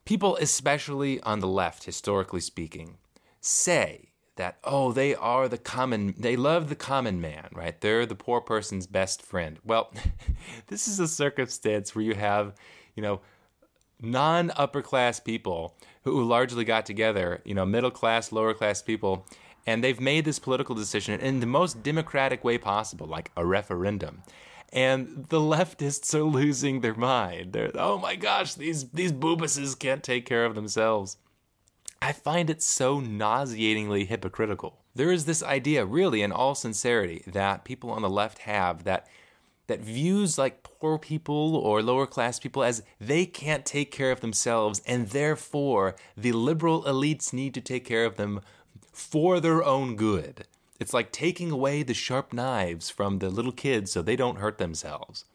people, 0.05 0.37
especially 0.37 1.21
on 1.21 1.41
the 1.41 1.49
left, 1.49 1.85
historically 1.85 2.41
speaking, 2.41 2.99
say 3.41 4.11
that, 4.37 4.59
oh, 4.65 4.93
they 4.93 5.15
are 5.15 5.49
the 5.49 5.59
common, 5.59 6.15
they 6.19 6.37
love 6.37 6.69
the 6.69 6.77
common 6.77 7.21
man, 7.21 7.49
right? 7.53 7.81
They're 7.81 8.07
the 8.07 8.15
poor 8.15 8.41
person's 8.41 8.87
best 8.87 9.23
friend. 9.23 9.59
Well, 9.65 9.93
this 10.69 10.89
is 10.89 10.99
a 11.01 11.09
circumstance 11.09 11.95
where 11.95 12.05
you 12.05 12.15
have, 12.15 12.55
you 12.95 13.03
know, 13.03 13.21
non 14.01 14.51
upper 14.57 14.83
class 14.83 15.21
people 15.21 15.77
who 16.05 16.23
largely 16.25 16.65
got 16.65 16.87
together, 16.87 17.43
you 17.45 17.55
know, 17.55 17.67
middle 17.67 17.91
class, 17.91 18.33
lower 18.33 18.55
class 18.55 18.81
people, 18.81 19.27
and 19.67 19.85
they've 19.85 20.01
made 20.01 20.25
this 20.25 20.39
political 20.39 20.75
decision 20.75 21.21
in 21.21 21.41
the 21.41 21.47
most 21.47 21.83
democratic 21.83 22.43
way 22.43 22.57
possible, 22.57 23.07
like 23.07 23.31
a 23.37 23.45
referendum 23.45 24.23
and 24.73 25.27
the 25.29 25.41
leftists 25.41 26.15
are 26.15 26.23
losing 26.23 26.81
their 26.81 26.95
mind. 26.95 27.53
They're, 27.53 27.71
oh 27.75 27.99
my 27.99 28.17
gosh, 28.17 28.55
these 28.55 28.89
these 28.91 29.13
boobuses 29.13 29.79
can't 29.79 30.03
take 30.03 30.27
care 30.27 30.45
of 30.45 30.55
themselves. 30.55 31.17
I 32.03 32.13
find 32.13 32.49
it 32.49 32.63
so 32.63 32.99
nauseatingly 33.01 34.07
hypocritical. 34.07 34.79
There 34.95 35.13
is 35.13 35.25
this 35.25 35.43
idea, 35.43 35.85
really, 35.85 36.23
in 36.23 36.33
all 36.33 36.55
sincerity, 36.55 37.23
that 37.27 37.65
people 37.65 37.91
on 37.91 38.03
the 38.03 38.11
left 38.11 38.41
have 38.41 38.85
that 38.85 39.07
that 39.67 39.81
views 39.81 40.37
like 40.37 40.65
poor 40.65 40.99
people 40.99 41.55
or 41.55 41.81
lower 41.81 42.07
class 42.07 42.41
people 42.41 42.65
as 42.65 42.83
they 43.01 43.25
can't 43.25 43.65
take 43.65 43.93
care 43.93 44.11
of 44.11 44.21
themselves, 44.21 44.83
and 44.85 45.11
therefore 45.11 45.95
the 46.17 46.33
liberal 46.33 46.83
elites 46.85 47.33
need 47.33 47.55
to 47.55 47.61
take 47.61 47.85
care 47.85 48.05
of 48.05 48.17
them 48.17 48.41
for 48.93 49.39
their 49.39 49.63
own 49.63 49.95
good. 49.95 50.47
It's 50.81 50.95
like 50.95 51.13
taking 51.13 51.51
away 51.51 51.83
the 51.83 51.93
sharp 51.93 52.33
knives 52.33 52.89
from 52.89 53.19
the 53.19 53.29
little 53.29 53.53
kids 53.53 53.93
so 53.93 54.01
they 54.01 54.17
don't 54.17 54.39
hurt 54.39 54.57
themselves. 54.57 55.27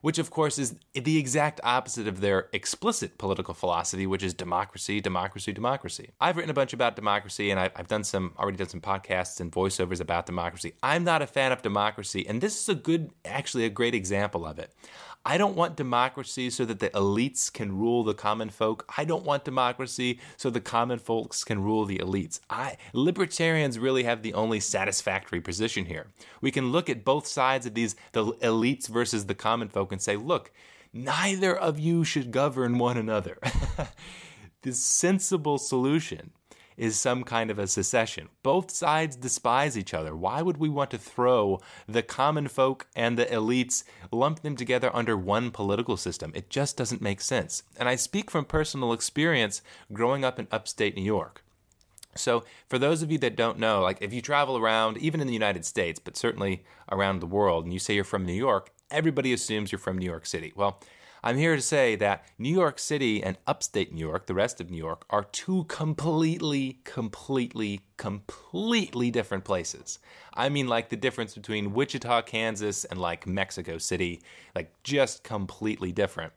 Which 0.00 0.18
of 0.18 0.30
course 0.30 0.58
is 0.58 0.74
the 0.94 1.18
exact 1.18 1.60
opposite 1.62 2.08
of 2.08 2.20
their 2.20 2.48
explicit 2.52 3.18
political 3.18 3.54
philosophy, 3.54 4.06
which 4.06 4.22
is 4.22 4.34
democracy, 4.34 5.00
democracy, 5.00 5.52
democracy. 5.52 6.10
I've 6.20 6.36
written 6.36 6.50
a 6.50 6.54
bunch 6.54 6.72
about 6.72 6.96
democracy, 6.96 7.50
and 7.50 7.60
I've, 7.60 7.72
I've 7.76 7.88
done 7.88 8.04
some 8.04 8.34
already 8.38 8.56
done 8.56 8.68
some 8.68 8.80
podcasts 8.80 9.40
and 9.40 9.52
voiceovers 9.52 10.00
about 10.00 10.26
democracy. 10.26 10.74
I'm 10.82 11.04
not 11.04 11.22
a 11.22 11.26
fan 11.26 11.52
of 11.52 11.62
democracy, 11.62 12.26
and 12.26 12.40
this 12.40 12.60
is 12.60 12.68
a 12.68 12.74
good, 12.74 13.10
actually, 13.24 13.64
a 13.64 13.70
great 13.70 13.94
example 13.94 14.46
of 14.46 14.58
it. 14.58 14.72
I 15.24 15.36
don't 15.36 15.54
want 15.54 15.76
democracy 15.76 16.48
so 16.48 16.64
that 16.64 16.78
the 16.80 16.88
elites 16.90 17.52
can 17.52 17.76
rule 17.76 18.04
the 18.04 18.14
common 18.14 18.48
folk. 18.48 18.90
I 18.96 19.04
don't 19.04 19.24
want 19.24 19.44
democracy 19.44 20.18
so 20.38 20.48
the 20.48 20.62
common 20.62 20.98
folks 20.98 21.44
can 21.44 21.62
rule 21.62 21.84
the 21.84 21.98
elites. 21.98 22.40
I 22.48 22.78
libertarians 22.94 23.78
really 23.78 24.04
have 24.04 24.22
the 24.22 24.32
only 24.32 24.60
satisfactory 24.60 25.42
position 25.42 25.84
here. 25.84 26.06
We 26.40 26.50
can 26.50 26.72
look 26.72 26.88
at 26.88 27.04
both 27.04 27.26
sides 27.26 27.66
of 27.66 27.74
these 27.74 27.96
the 28.12 28.24
elites 28.24 28.88
versus 28.88 29.26
the 29.26 29.34
common 29.34 29.68
folk 29.68 29.89
and 29.92 30.00
say, 30.00 30.16
look, 30.16 30.50
neither 30.92 31.56
of 31.56 31.78
you 31.78 32.04
should 32.04 32.30
govern 32.30 32.78
one 32.78 32.96
another. 32.96 33.38
the 34.62 34.72
sensible 34.72 35.58
solution 35.58 36.32
is 36.80 36.98
some 36.98 37.24
kind 37.24 37.50
of 37.50 37.58
a 37.58 37.66
secession. 37.66 38.30
Both 38.42 38.70
sides 38.70 39.14
despise 39.14 39.76
each 39.76 39.92
other. 39.92 40.16
Why 40.16 40.40
would 40.40 40.56
we 40.56 40.70
want 40.70 40.90
to 40.92 40.98
throw 40.98 41.60
the 41.86 42.02
common 42.02 42.48
folk 42.48 42.86
and 42.96 43.18
the 43.18 43.26
elites, 43.26 43.84
lump 44.10 44.40
them 44.40 44.56
together 44.56 44.90
under 44.96 45.14
one 45.14 45.50
political 45.50 45.98
system? 45.98 46.32
It 46.34 46.48
just 46.48 46.78
doesn't 46.78 47.02
make 47.02 47.20
sense. 47.20 47.64
And 47.76 47.86
I 47.86 47.96
speak 47.96 48.30
from 48.30 48.46
personal 48.46 48.94
experience 48.94 49.60
growing 49.92 50.24
up 50.24 50.38
in 50.38 50.48
upstate 50.50 50.96
New 50.96 51.02
York. 51.02 51.44
So, 52.16 52.44
for 52.66 52.78
those 52.78 53.02
of 53.02 53.12
you 53.12 53.18
that 53.18 53.36
don't 53.36 53.58
know, 53.58 53.82
like 53.82 53.98
if 54.00 54.14
you 54.14 54.22
travel 54.22 54.56
around, 54.56 54.96
even 54.96 55.20
in 55.20 55.26
the 55.26 55.34
United 55.34 55.66
States, 55.66 56.00
but 56.00 56.16
certainly 56.16 56.64
around 56.90 57.20
the 57.20 57.26
world, 57.26 57.64
and 57.64 57.74
you 57.74 57.78
say 57.78 57.94
you're 57.94 58.04
from 58.04 58.24
New 58.24 58.32
York, 58.32 58.72
everybody 58.90 59.32
assumes 59.32 59.72
you're 59.72 59.78
from 59.78 59.98
New 59.98 60.06
York 60.06 60.26
City. 60.26 60.52
Well, 60.54 60.80
I'm 61.22 61.36
here 61.36 61.54
to 61.54 61.60
say 61.60 61.96
that 61.96 62.24
New 62.38 62.52
York 62.52 62.78
City 62.78 63.22
and 63.22 63.36
upstate 63.46 63.92
New 63.92 64.00
York, 64.00 64.26
the 64.26 64.34
rest 64.34 64.58
of 64.60 64.70
New 64.70 64.78
York, 64.78 65.04
are 65.10 65.24
two 65.24 65.64
completely, 65.64 66.78
completely, 66.84 67.82
completely 67.98 69.10
different 69.10 69.44
places. 69.44 69.98
I 70.32 70.48
mean, 70.48 70.66
like 70.66 70.88
the 70.88 70.96
difference 70.96 71.34
between 71.34 71.74
Wichita, 71.74 72.22
Kansas, 72.22 72.86
and 72.86 72.98
like 72.98 73.26
Mexico 73.26 73.76
City, 73.76 74.22
like 74.54 74.72
just 74.82 75.22
completely 75.22 75.92
different. 75.92 76.32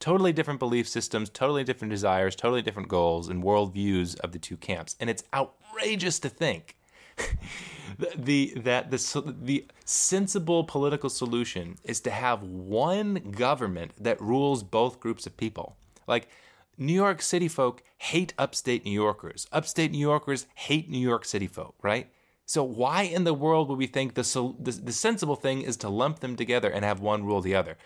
Totally 0.00 0.32
different 0.32 0.58
belief 0.58 0.88
systems, 0.88 1.28
totally 1.28 1.62
different 1.62 1.90
desires, 1.90 2.34
totally 2.34 2.62
different 2.62 2.88
goals 2.88 3.28
and 3.28 3.42
worldviews 3.42 4.18
of 4.20 4.32
the 4.32 4.38
two 4.38 4.56
camps. 4.56 4.96
And 4.98 5.10
it's 5.10 5.24
outrageous 5.34 6.18
to 6.20 6.30
think 6.30 6.76
the 8.16 8.52
that 8.56 8.90
the 8.90 9.34
the 9.42 9.66
sensible 9.84 10.64
political 10.64 11.10
solution 11.10 11.76
is 11.84 12.00
to 12.00 12.10
have 12.10 12.42
one 12.42 13.14
government 13.32 13.92
that 13.98 14.20
rules 14.20 14.62
both 14.62 15.00
groups 15.00 15.26
of 15.26 15.36
people. 15.36 15.76
Like 16.06 16.28
New 16.78 16.94
York 16.94 17.22
City 17.22 17.48
folk 17.48 17.82
hate 17.98 18.34
upstate 18.38 18.84
New 18.84 18.92
Yorkers. 18.92 19.46
Upstate 19.52 19.92
New 19.92 19.98
Yorkers 19.98 20.46
hate 20.54 20.88
New 20.90 20.98
York 20.98 21.24
City 21.24 21.46
folk, 21.46 21.74
right? 21.82 22.08
So 22.46 22.64
why 22.64 23.02
in 23.02 23.24
the 23.24 23.34
world 23.34 23.68
would 23.68 23.78
we 23.78 23.86
think 23.86 24.14
the, 24.14 24.54
the, 24.58 24.72
the 24.72 24.92
sensible 24.92 25.36
thing 25.36 25.62
is 25.62 25.76
to 25.78 25.88
lump 25.88 26.20
them 26.20 26.36
together 26.36 26.70
and 26.70 26.84
have 26.84 27.00
one 27.00 27.24
rule 27.24 27.40
the 27.40 27.54
other? 27.54 27.76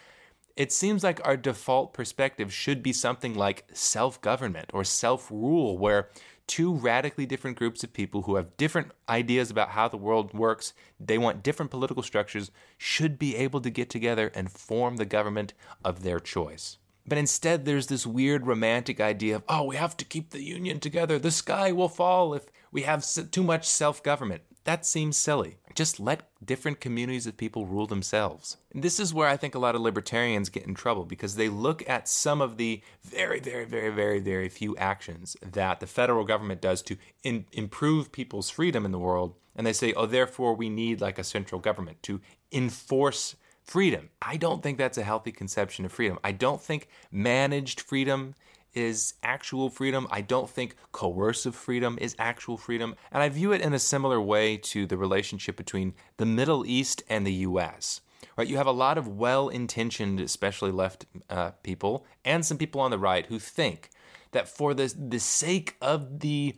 It 0.57 0.73
seems 0.73 1.05
like 1.05 1.21
our 1.25 1.37
default 1.37 1.93
perspective 1.93 2.53
should 2.53 2.83
be 2.83 2.93
something 2.93 3.35
like 3.35 3.65
self 3.73 4.21
government 4.23 4.71
or 4.73 4.85
self 4.85 5.31
rule, 5.31 5.77
where 5.77 6.09
two 6.47 6.73
radically 6.73 7.27
different 7.27 7.57
groups 7.57 7.83
of 7.83 7.93
people 7.93 8.23
who 8.23 8.37
have 8.37 8.57
different 8.57 8.93
ideas 9.09 9.51
about 9.51 9.71
how 9.71 9.89
the 9.89 9.97
world 9.97 10.33
works, 10.33 10.73
they 11.01 11.19
want 11.19 11.43
different 11.43 11.71
political 11.71 12.03
structures, 12.03 12.51
should 12.79 13.19
be 13.19 13.37
able 13.37 13.61
to 13.61 13.71
get 13.71 13.91
together 13.91 14.31
and 14.35 14.51
form 14.51 14.97
the 14.97 15.05
government 15.05 15.53
of 15.85 16.03
their 16.03 16.21
choice. 16.21 16.79
But 17.07 17.19
instead, 17.19 17.65
there's 17.65 17.87
this 17.87 18.07
weird 18.07 18.47
romantic 18.47 19.01
idea 19.01 19.37
of, 19.37 19.45
oh, 19.49 19.65
we 19.65 19.77
have 19.77 19.97
to 19.99 20.05
keep 20.05 20.31
the 20.31 20.43
union 20.43 20.81
together. 20.81 21.19
The 21.19 21.31
sky 21.31 21.71
will 21.73 21.89
fall 21.89 22.35
if 22.35 22.47
we 22.73 22.83
have 22.83 23.07
too 23.31 23.43
much 23.43 23.67
self 23.69 24.03
government. 24.03 24.43
That 24.67 24.85
seems 24.85 25.17
silly. 25.17 25.59
Just 25.77 26.01
let 26.01 26.29
different 26.45 26.81
communities 26.81 27.25
of 27.29 27.37
people 27.37 27.67
rule 27.67 27.87
themselves. 27.87 28.57
And 28.75 28.83
this 28.83 28.99
is 28.99 29.15
where 29.15 29.29
I 29.29 29.37
think 29.37 29.55
a 29.55 29.61
lot 29.61 29.77
of 29.77 29.81
libertarians 29.81 30.49
get 30.49 30.67
in 30.67 30.75
trouble 30.75 31.05
because 31.05 31.37
they 31.37 31.49
look 31.49 31.89
at 31.89 32.09
some 32.09 32.41
of 32.41 32.57
the 32.57 32.83
very, 33.05 33.39
very, 33.39 33.65
very, 33.65 33.91
very, 33.91 34.19
very 34.19 34.49
few 34.49 34.77
actions 34.77 35.37
that 35.41 35.79
the 35.79 35.87
federal 35.87 36.25
government 36.25 36.61
does 36.61 36.83
to 36.83 36.97
in- 37.23 37.47
improve 37.53 38.11
people's 38.11 38.51
freedom 38.51 38.85
in 38.85 38.91
the 38.91 38.99
world, 38.99 39.37
and 39.55 39.65
they 39.65 39.73
say, 39.73 39.93
oh, 39.93 40.07
therefore 40.07 40.55
we 40.55 40.69
need 40.69 41.01
like 41.01 41.21
a 41.21 41.25
central 41.25 41.61
government 41.61 42.03
to 42.03 42.21
enforce 42.51 43.37
freedom. 43.63 44.11
I 44.21 44.37
don't 44.37 44.65
think 44.65 44.79
that's 44.79 44.99
a 44.99 45.05
healthy 45.05 45.31
conception 45.31 45.85
of 45.85 45.93
freedom. 45.93 46.19
I 46.25 46.33
don't 46.33 46.61
think 46.61 46.89
managed 47.13 47.81
freedom 47.81 48.35
is 48.77 49.15
actual 49.23 49.71
freedom. 49.71 50.07
I 50.11 50.21
don't 50.21 50.49
think 50.49 50.77
coercive 50.93 51.57
freedom 51.57 51.99
is 52.01 52.15
actual 52.19 52.57
freedom. 52.57 52.95
And 53.11 53.23
I 53.23 53.29
view 53.29 53.53
it 53.53 53.63
in 53.63 53.73
a 53.73 53.79
similar 53.79 54.21
way 54.21 54.57
to 54.59 54.87
the 54.87 54.97
relationship 54.97 55.57
between 55.57 55.95
the 56.19 56.27
Middle 56.27 56.65
East 56.67 57.03
and 57.09 57.27
the 57.27 57.33
US. 57.33 58.03
Right, 58.37 58.47
you 58.47 58.59
have 58.59 58.67
a 58.67 58.73
lot 58.73 58.99
of 58.99 59.09
well-intentioned, 59.09 60.21
especially 60.21 60.71
left 60.71 61.07
uh, 61.31 61.53
people, 61.63 62.05
and 62.25 62.45
some 62.45 62.59
people 62.59 62.83
on 62.83 62.91
the 62.91 62.99
right 62.99 63.25
who 63.27 63.39
think 63.39 63.91
that 64.33 64.47
for 64.47 64.75
the 64.75 64.95
the 64.99 65.19
sake 65.19 65.77
of 65.81 66.21
the 66.21 66.55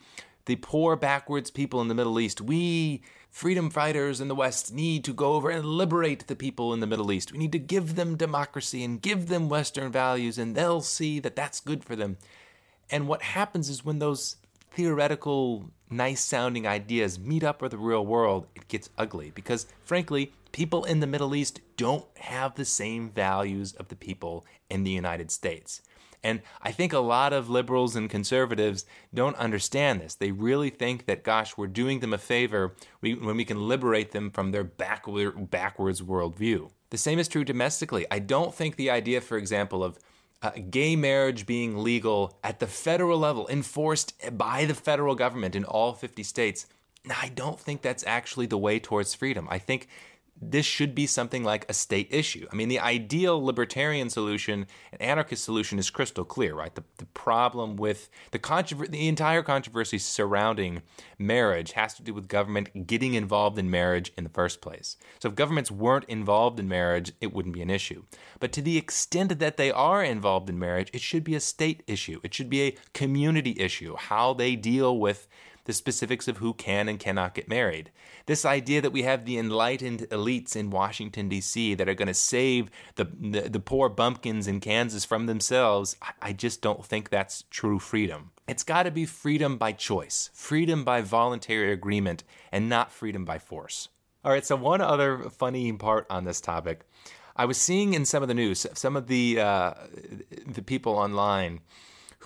the 0.47 0.57
poor 0.57 0.97
backwards 0.97 1.51
people 1.51 1.81
in 1.81 1.89
the 1.89 1.95
Middle 1.95 2.19
East, 2.19 2.41
we 2.41 3.03
freedom 3.31 3.71
fighters 3.71 4.21
in 4.21 4.29
the 4.29 4.35
West 4.35 4.73
need 4.73 5.05
to 5.05 5.13
go 5.13 5.35
over 5.35 5.51
and 5.51 5.65
liberate 5.65 6.27
the 6.27 6.37
people 6.37 6.73
in 6.73 6.81
the 6.81 6.87
Middle 6.87 7.13
East. 7.13 7.33
We 7.33 7.39
need 7.39 7.53
to 7.53 7.59
give 7.59 7.95
them 7.95 8.17
democracy 8.17 8.83
and 8.83 9.01
give 9.01 9.29
them 9.29 9.49
Western 9.49 9.93
values, 9.93 10.39
and 10.39 10.55
they'll 10.55 10.81
see 10.81 11.21
that 11.21 11.37
that's 11.37 11.61
good 11.61 11.85
for 11.85 11.97
them. 11.97 12.17
And 12.91 13.07
what 13.07 13.23
happens 13.23 13.69
is 13.69 13.85
when 13.85 13.99
those 13.99 14.37
theoretical, 14.73 15.71
nice 15.91 16.23
sounding 16.23 16.67
ideas 16.67 17.19
meet 17.19 17.45
up 17.45 17.61
with 17.61 17.73
the 17.73 17.79
real 17.79 18.05
world, 18.05 18.47
it 18.55 18.69
gets 18.69 18.91
ugly 18.97 19.33
because, 19.35 19.67
frankly, 19.85 20.33
people 20.53 20.85
in 20.85 21.01
the 21.01 21.07
Middle 21.07 21.35
East 21.35 21.61
don't 21.77 22.07
have 22.19 22.55
the 22.55 22.65
same 22.65 23.11
values 23.11 23.73
of 23.75 23.89
the 23.89 23.97
people 23.97 24.47
in 24.71 24.85
the 24.85 24.91
United 24.91 25.31
States. 25.31 25.83
And 26.29 26.43
I 26.61 26.73
think 26.73 26.93
a 26.93 26.99
lot 26.99 27.33
of 27.33 27.49
liberals 27.49 27.97
and 27.97 28.11
conservatives 28.11 28.85
don't 29.15 29.37
understand 29.37 30.03
this. 30.03 30.15
They 30.15 30.31
really 30.31 30.69
think 30.69 31.07
that, 31.07 31.25
gosh, 31.25 31.57
we're 31.57 31.69
doing 31.69 32.01
them 32.01 32.13
a 32.13 32.19
favor 32.19 32.75
when 33.01 33.37
we 33.37 33.47
can 33.47 33.67
liberate 33.67 34.13
them 34.13 34.31
from 34.31 34.51
their 34.51 34.65
backward, 34.65 35.51
backwards 35.51 36.03
worldview. 36.03 36.71
The 36.91 36.99
same 36.99 37.19
is 37.19 37.29
true 37.29 37.45
domestically. 37.45 38.05
I 38.11 38.19
don't 38.19 38.55
think 38.55 38.77
the 38.77 38.91
idea, 38.91 39.23
for 39.23 39.39
example, 39.39 39.83
of 39.83 39.99
uh, 40.43 40.51
gay 40.69 40.97
marriage 40.97 41.47
being 41.47 41.83
legal 41.83 42.39
at 42.45 42.61
the 42.61 42.67
federal 42.67 43.19
level, 43.19 43.49
enforced 43.49 44.13
by 44.37 44.67
the 44.67 44.75
federal 44.75 45.15
government 45.15 45.57
in 45.57 45.65
all 45.65 45.95
50 45.95 46.23
states, 46.23 46.67
I 47.11 47.31
don't 47.35 47.59
think 47.59 47.81
that's 47.81 48.05
actually 48.07 48.47
the 48.47 48.59
way 48.59 48.79
towards 48.79 49.15
freedom. 49.15 49.49
I 49.51 49.59
think 49.59 49.89
this 50.41 50.67
should 50.67 50.95
be 50.95 51.07
something 51.07 51.45
like 51.45 51.67
a 51.69 51.75
state 51.75 52.09
issue. 52.11 52.47
I 52.53 52.55
mean, 52.55 52.69
the 52.69 52.81
ideal 52.81 53.43
libertarian 53.45 54.11
solution, 54.11 54.67
an 54.93 55.01
anarchist 55.01 55.45
solution, 55.45 55.79
is 55.79 55.91
crystal 55.91 56.25
clear, 56.25 56.55
right? 56.55 56.75
The, 56.75 56.85
the 56.99 57.07
problem 57.07 57.77
with 57.77 58.09
the 58.31 58.39
controversy, 58.39 58.91
the 58.91 59.09
entire 59.09 59.43
controversy 59.43 59.99
surrounding 59.99 60.83
marriage 61.19 61.73
has 61.73 61.95
to 61.95 62.03
do 62.03 62.15
with 62.15 62.29
government 62.29 62.87
getting 62.87 63.15
involved 63.15 63.59
in 63.59 63.71
marriage 63.71 64.13
in 64.17 64.25
the 64.25 64.31
first 64.31 64.61
place. 64.61 64.97
So 65.21 65.29
if 65.29 65.35
governments 65.35 65.71
weren't 65.71 66.05
involved 66.05 66.61
in 66.61 66.69
marriage, 66.69 67.13
it 67.21 67.33
wouldn't 67.33 67.55
be 67.55 67.63
an 67.63 67.71
issue. 67.71 68.05
But 68.41 68.53
to 68.53 68.63
the 68.63 68.79
extent 68.79 69.39
that 69.39 69.57
they 69.57 69.71
are 69.71 70.03
involved 70.05 70.49
in 70.49 70.59
marriage, 70.59 70.91
it 70.93 71.01
should 71.01 71.25
be 71.25 71.35
a 71.35 71.41
state 71.41 71.83
issue. 71.87 72.21
It 72.23 72.35
should 72.35 72.51
be 72.51 72.63
a 72.63 72.77
community 72.95 73.57
issue, 73.59 73.97
how 73.97 74.35
they 74.35 74.57
deal 74.57 74.99
with 74.99 75.29
the 75.69 75.75
specifics 75.75 76.27
of 76.29 76.39
who 76.39 76.55
can 76.55 76.89
and 76.89 76.99
cannot 76.99 77.35
get 77.35 77.47
married. 77.47 77.91
This 78.25 78.47
idea 78.47 78.81
that 78.81 78.91
we 78.91 79.03
have 79.03 79.27
the 79.27 79.37
enlightened 79.37 80.01
elites 80.09 80.57
in 80.57 80.71
Washington, 80.71 81.29
D.C., 81.29 81.75
that 81.75 81.87
are 81.91 81.95
going 81.95 82.09
to 82.09 82.15
save 82.15 82.71
the, 82.95 83.05
the, 83.05 83.51
the, 83.51 83.61
poor 83.61 83.91
bumpkins 83.91 84.49
in 84.49 84.61
Kansas 84.61 85.05
from 85.05 85.27
themselves, 85.27 85.95
I, 86.01 86.13
I 86.23 86.33
just 86.33 86.63
don't 86.63 86.83
think 86.83 87.11
that's 87.11 87.45
true 87.51 87.79
freedom. 87.79 88.31
It's 88.49 88.63
got 88.63 88.85
to 88.85 88.91
be 88.91 89.05
freedom 89.05 89.59
by 89.59 89.73
choice, 89.73 90.31
freedom 90.33 90.85
by 90.85 91.03
voluntary 91.03 91.71
agreement, 91.71 92.25
and 92.51 92.71
not 92.71 92.91
freedom 92.91 93.27
by 93.27 93.39
force. 93.39 93.91
All 94.25 94.33
right, 94.33 94.47
so 94.47 94.57
one 94.57 94.81
other 94.81 95.29
funny 95.29 95.71
part 95.75 96.07
on 96.09 96.25
this 96.25 96.41
topic. 96.41 96.87
I 97.37 97.45
was 97.45 97.59
seeing 97.59 97.93
in 97.93 98.07
some 98.07 98.23
of 98.23 98.29
the 98.29 98.35
news, 98.35 98.67
some 98.73 98.97
of 98.97 99.07
the 99.07 99.39
uh, 99.39 99.75
the 100.47 100.63
people 100.63 100.95
online 100.95 101.61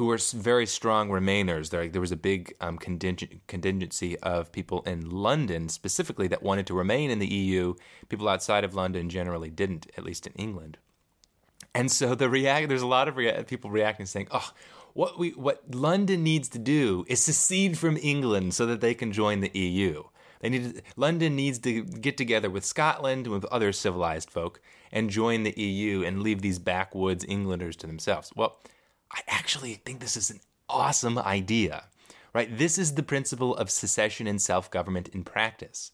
who 0.02 0.09
were 0.09 0.18
very 0.35 0.66
strong 0.66 1.11
Remainers. 1.11 1.71
There, 1.71 1.87
there 1.87 2.00
was 2.00 2.11
a 2.11 2.16
big 2.16 2.56
um, 2.61 2.76
contingent, 2.76 3.47
contingency 3.47 4.18
of 4.18 4.50
people 4.50 4.82
in 4.82 5.09
London 5.09 5.68
specifically 5.68 6.26
that 6.26 6.42
wanted 6.42 6.66
to 6.66 6.75
remain 6.75 7.09
in 7.09 7.21
the 7.21 7.32
EU. 7.32 7.75
People 8.09 8.28
outside 8.28 8.64
of 8.64 8.75
London 8.75 9.09
generally 9.09 9.49
didn't, 9.49 9.87
at 9.97 10.02
least 10.02 10.26
in 10.26 10.32
England. 10.32 10.78
And 11.73 11.88
so 11.88 12.16
the 12.16 12.28
react, 12.28 12.68
there's 12.68 12.82
a 12.82 12.87
lot 12.88 13.06
of 13.06 13.16
rea- 13.16 13.44
people 13.44 13.71
reacting, 13.71 14.06
saying, 14.06 14.26
"Oh, 14.32 14.50
what 14.92 15.21
we 15.21 15.30
what 15.30 15.62
London 15.73 16.25
needs 16.25 16.49
to 16.49 16.59
do 16.59 17.04
is 17.06 17.21
secede 17.21 17.78
from 17.78 17.97
England 17.97 18.54
so 18.54 18.66
that 18.66 18.80
they 18.80 18.94
can 18.94 19.12
join 19.12 19.38
the 19.38 19.56
EU." 19.56 20.02
They 20.40 20.49
need 20.49 20.75
to, 20.75 20.82
London 20.97 21.37
needs 21.37 21.61
to 21.61 21.85
get 21.85 22.16
together 22.16 22.50
with 22.50 22.64
Scotland 22.64 23.26
and 23.26 23.35
with 23.35 23.44
other 23.44 23.71
civilized 23.73 24.30
folk 24.30 24.61
and 24.90 25.11
join 25.11 25.44
the 25.44 25.54
EU 25.56 26.02
and 26.02 26.25
leave 26.25 26.42
these 26.42 26.59
backwoods 26.59 27.25
Englanders 27.28 27.76
to 27.76 27.87
themselves. 27.87 28.32
Well, 28.35 28.59
I 29.12 29.21
actually 29.28 29.75
think 29.75 30.00
this 30.00 30.16
is 30.16 30.31
an 30.31 30.40
awesome 30.69 31.19
idea, 31.19 31.85
right? 32.35 32.57
This 32.57 32.78
is 32.78 32.95
the 32.95 33.02
principle 33.02 33.54
of 33.57 33.71
secession 33.71 34.26
and 34.26 34.40
self 34.40 34.71
government 34.71 35.09
in 35.09 35.25
practice. 35.25 35.92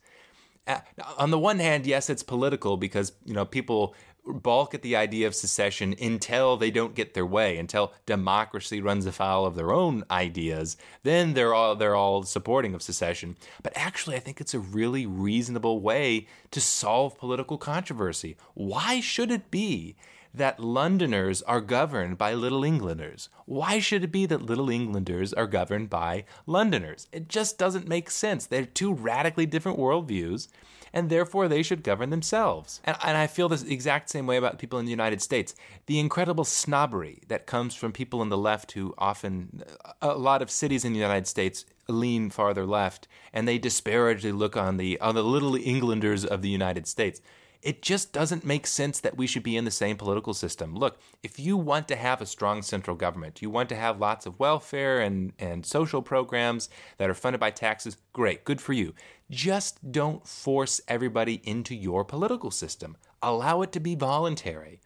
Uh, 0.67 0.81
on 1.17 1.31
the 1.31 1.39
one 1.39 1.59
hand, 1.59 1.87
yes, 1.87 2.11
it's 2.11 2.23
political 2.23 2.77
because 2.77 3.13
you 3.25 3.35
know 3.35 3.45
people 3.45 3.95
balk 4.27 4.75
at 4.75 4.83
the 4.83 4.97
idea 4.97 5.27
of 5.27 5.35
secession 5.35 5.95
until 6.01 6.57
they 6.57 6.71
don't 6.71 6.95
get 6.95 7.15
their 7.15 7.27
way, 7.27 7.57
until 7.57 7.93
democracy 8.07 8.81
runs 8.81 9.07
afoul 9.07 9.47
of 9.47 9.55
their 9.55 9.73
own 9.73 10.05
ideas. 10.11 10.77
Then 11.03 11.35
they're 11.35 11.55
all 11.55 11.75
they're 11.75 11.95
all 11.95 12.23
supporting 12.23 12.75
of 12.75 12.83
secession. 12.83 13.37
But 13.63 13.73
actually, 13.75 14.17
I 14.17 14.21
think 14.21 14.41
it's 14.41 14.55
a 14.55 14.59
really 14.59 15.07
reasonable 15.07 15.81
way 15.81 16.27
to 16.51 16.61
solve 16.61 17.19
political 17.19 17.59
controversy. 17.59 18.37
Why 18.55 19.01
should 19.01 19.31
it 19.31 19.51
be? 19.51 19.97
That 20.35 20.61
Londoners 20.61 21.43
are 21.43 21.61
governed 21.61 22.19
by 22.19 22.35
Little 22.35 22.65
Englanders. 22.65 23.29
Why 23.47 23.79
should 23.79 24.05
it 24.05 24.13
be 24.13 24.27
that 24.27 24.43
Little 24.43 24.71
Englanders 24.71 25.33
are 25.33 25.47
governed 25.47 25.91
by 25.91 26.25
Londoners? 26.47 27.09
It 27.13 27.29
just 27.29 27.59
doesn't 27.59 27.89
make 27.89 28.11
sense. 28.11 28.47
They're 28.47 28.67
two 28.67 28.93
radically 28.93 29.47
different 29.47 29.79
worldviews 29.79 30.49
and 30.93 31.11
therefore 31.11 31.49
they 31.49 31.63
should 31.63 31.83
govern 31.83 32.11
themselves. 32.11 32.81
And, 32.85 32.97
and 33.05 33.17
I 33.17 33.27
feel 33.27 33.49
this 33.49 33.63
exact 33.63 34.11
same 34.11 34.27
way 34.27 34.37
about 34.37 34.59
people 34.59 34.79
in 34.79 34.85
the 34.85 34.91
United 34.91 35.23
States. 35.23 35.55
The 35.87 35.99
incredible 35.99 36.45
snobbery 36.45 37.23
that 37.29 37.47
comes 37.47 37.75
from 37.75 37.93
people 37.93 38.23
in 38.23 38.29
the 38.29 38.39
left 38.39 38.73
who 38.73 38.95
often, 38.99 39.63
a 40.01 40.15
lot 40.15 40.43
of 40.43 40.51
cities 40.51 40.85
in 40.85 40.93
the 40.93 40.99
United 40.99 41.27
States 41.27 41.65
lean 41.89 42.31
farther 42.31 42.67
left, 42.67 43.09
and 43.33 43.47
they 43.47 43.59
disparagingly 43.59 44.37
look 44.37 44.57
on 44.57 44.77
the 44.77 45.01
on 45.01 45.15
the 45.15 45.25
little 45.25 45.57
Englanders 45.57 46.25
of 46.25 46.43
the 46.43 46.49
United 46.49 46.87
States. 46.87 47.21
It 47.61 47.83
just 47.83 48.12
doesn't 48.12 48.45
make 48.45 48.67
sense 48.67 49.00
that 49.00 49.17
we 49.17 49.27
should 49.27 49.43
be 49.43 49.57
in 49.57 49.65
the 49.65 49.71
same 49.71 49.97
political 49.97 50.33
system. 50.33 50.75
Look, 50.77 51.00
if 51.23 51.41
you 51.41 51.57
want 51.57 51.88
to 51.88 51.97
have 51.97 52.21
a 52.21 52.27
strong 52.27 52.62
central 52.62 52.97
government, 52.97 53.43
you 53.43 53.50
want 53.50 53.69
to 53.71 53.77
have 53.77 53.99
lots 53.99 54.27
of 54.27 54.38
welfare 54.38 55.00
and, 55.00 55.33
and 55.38 55.67
social 55.67 56.00
programs 56.00 56.69
that 56.99 57.11
are 57.11 57.15
funded 57.15 57.41
by 57.41 57.50
taxes, 57.50 57.97
great, 58.12 58.45
good 58.45 58.61
for 58.61 58.73
you. 58.75 58.95
Just 59.29 59.91
don't 59.91 60.27
force 60.27 60.81
everybody 60.87 61.41
into 61.45 61.75
your 61.75 62.05
political 62.05 62.53
system. 62.53 62.97
Allow 63.23 63.62
it 63.62 63.73
to 63.73 63.81
be 63.81 63.97
voluntary. 63.97 64.81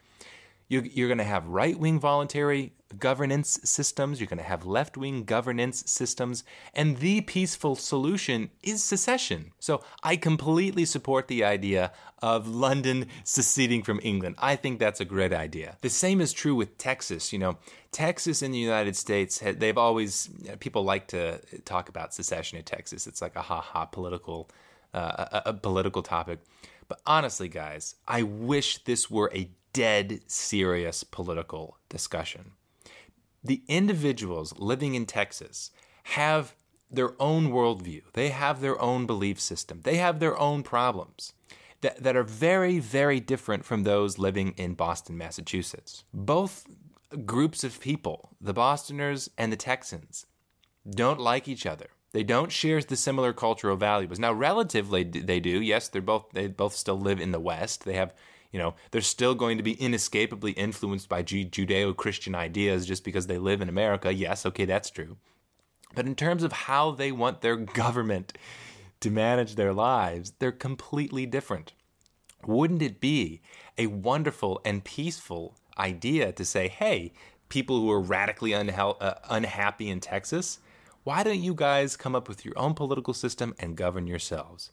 You're, 0.73 0.87
you're 0.87 1.09
going 1.09 1.19
to 1.19 1.25
have 1.25 1.47
right 1.47 1.79
wing 1.79 2.01
voluntary 2.01 2.73
governance 2.99 3.61
systems, 3.63 4.21
you're 4.21 4.27
going 4.27 4.39
to 4.39 4.45
have 4.55 4.65
left 4.65 4.97
wing 4.97 5.25
governance 5.25 5.85
systems, 5.87 6.45
and 6.73 6.97
the 6.97 7.21
peaceful 7.21 7.77
solution 7.77 8.49
is 8.63 8.83
secession. 8.83 9.53
So 9.59 9.85
I 10.03 10.17
completely 10.17 10.87
support 10.87 11.29
the 11.29 11.45
idea 11.45 11.93
of 12.23 12.49
London 12.49 13.09
seceding 13.23 13.83
from 13.83 14.01
England. 14.03 14.37
I 14.39 14.57
think 14.57 14.79
that's 14.79 15.01
a 15.01 15.05
great 15.05 15.35
idea. 15.35 15.77
The 15.83 15.91
same 15.91 16.23
is 16.23 16.33
true 16.33 16.55
with 16.55 16.79
Texas. 16.79 17.35
You 17.35 17.39
know, 17.39 17.59
Texas 17.91 18.41
in 18.41 18.51
the 18.51 18.59
United 18.59 18.97
States, 18.97 19.43
they've 19.45 19.77
always, 19.77 20.31
people 20.61 20.85
like 20.85 21.07
to 21.09 21.39
talk 21.67 21.91
about 21.91 22.15
secession 22.15 22.57
in 22.57 22.65
Texas. 22.65 23.07
It's 23.07 23.21
like 23.21 23.37
a 23.37 23.43
ha 23.43 23.61
ha 23.61 23.85
political, 23.85 24.49
uh, 24.95 25.27
a, 25.33 25.43
a 25.51 25.53
political 25.53 26.03
topic. 26.03 26.39
But 26.89 27.01
honestly, 27.07 27.49
guys, 27.49 27.95
I 28.09 28.23
wish 28.23 28.79
this 28.85 29.11
were 29.11 29.31
a 29.35 29.51
dead 29.73 30.21
serious 30.27 31.05
political 31.05 31.79
discussion. 31.89 32.53
The 33.45 33.63
individuals 33.69 34.55
living 34.59 34.95
in 34.95 35.07
Texas 35.07 35.71
have 36.05 36.55
their 36.91 37.21
own 37.21 37.49
worldview, 37.51 38.03
they 38.13 38.29
have 38.29 38.61
their 38.61 38.81
own 38.81 39.07
belief 39.07 39.41
system, 39.41 39.81
they 39.83 39.97
have 39.97 40.21
their 40.21 40.39
own 40.39 40.63
problems 40.63 41.33
that, 41.81 42.03
that 42.03 42.17
are 42.17 42.23
very, 42.23 42.79
very 42.79 43.21
different 43.21 43.65
from 43.65 43.83
those 43.83 44.19
living 44.19 44.55
in 44.57 44.75
Boston, 44.75 45.17
Massachusetts. 45.19 46.05
Both 46.13 46.67
groups 47.25 47.65
of 47.65 47.81
people, 47.81 48.31
the 48.41 48.55
Bostoners 48.55 49.29
and 49.37 49.53
the 49.53 49.57
Texans, 49.57 50.27
don't 50.89 51.21
like 51.21 51.49
each 51.49 51.67
other. 51.67 51.91
They 52.13 52.23
don't 52.23 52.53
share 52.53 52.81
the 52.81 52.97
similar 52.97 53.33
cultural 53.33 53.77
values. 53.77 54.19
Now, 54.19 54.33
relatively, 54.33 55.03
they 55.03 55.41
do. 55.41 55.63
Yes, 55.63 55.89
they're 55.89 56.03
both 56.03 56.31
they 56.33 56.47
both 56.47 56.75
still 56.75 56.99
live 57.01 57.21
in 57.21 57.33
the 57.33 57.41
West. 57.41 57.85
They 57.85 57.95
have 57.95 58.15
you 58.53 58.59
know, 58.59 58.75
they're 58.91 59.01
still 59.01 59.35
going 59.35 59.57
to 59.57 59.63
be 59.63 59.73
inescapably 59.73 60.53
influenced 60.53 61.09
by 61.09 61.23
Judeo 61.23 61.97
Christian 61.97 62.35
ideas 62.35 62.87
just 62.87 63.03
because 63.03 63.27
they 63.27 63.39
live 63.39 63.63
in 63.63 63.69
America. 63.69 64.13
Yes, 64.13 64.45
okay, 64.47 64.67
that's 64.67 64.91
true. 64.91 65.17
But 65.95 66.07
in 66.07 66.15
terms 66.15 66.43
of 66.43 66.53
how 66.53 66.93
they 66.93 67.13
want 67.13 67.41
their 67.41 67.57
government 67.57 68.35
to 69.01 69.11
manage 69.11 69.55
their 69.55 69.73
lives, 69.73 70.33
they're 70.39 70.53
completely 70.53 71.27
different. 71.27 71.73
Wouldn't 72.47 72.83
it 72.83 73.01
be 73.01 73.41
a 73.79 73.87
wonderful 73.87 74.61
and 74.65 74.85
peaceful 74.85 75.57
idea 75.79 76.33
to 76.33 76.45
say, 76.45 76.69
hey, 76.69 77.13
people 77.49 77.81
who 77.81 77.91
are 77.91 78.01
radically 78.01 78.51
unha- 78.51 78.97
uh, 79.01 79.15
unhappy 79.31 79.89
in 79.89 80.01
Texas, 80.01 80.59
why 81.05 81.23
don't 81.23 81.41
you 81.41 81.55
guys 81.55 81.97
come 81.97 82.15
up 82.15 82.29
with 82.29 82.45
your 82.45 82.59
own 82.59 82.75
political 82.75 83.15
system 83.15 83.55
and 83.59 83.77
govern 83.77 84.07
yourselves? 84.07 84.71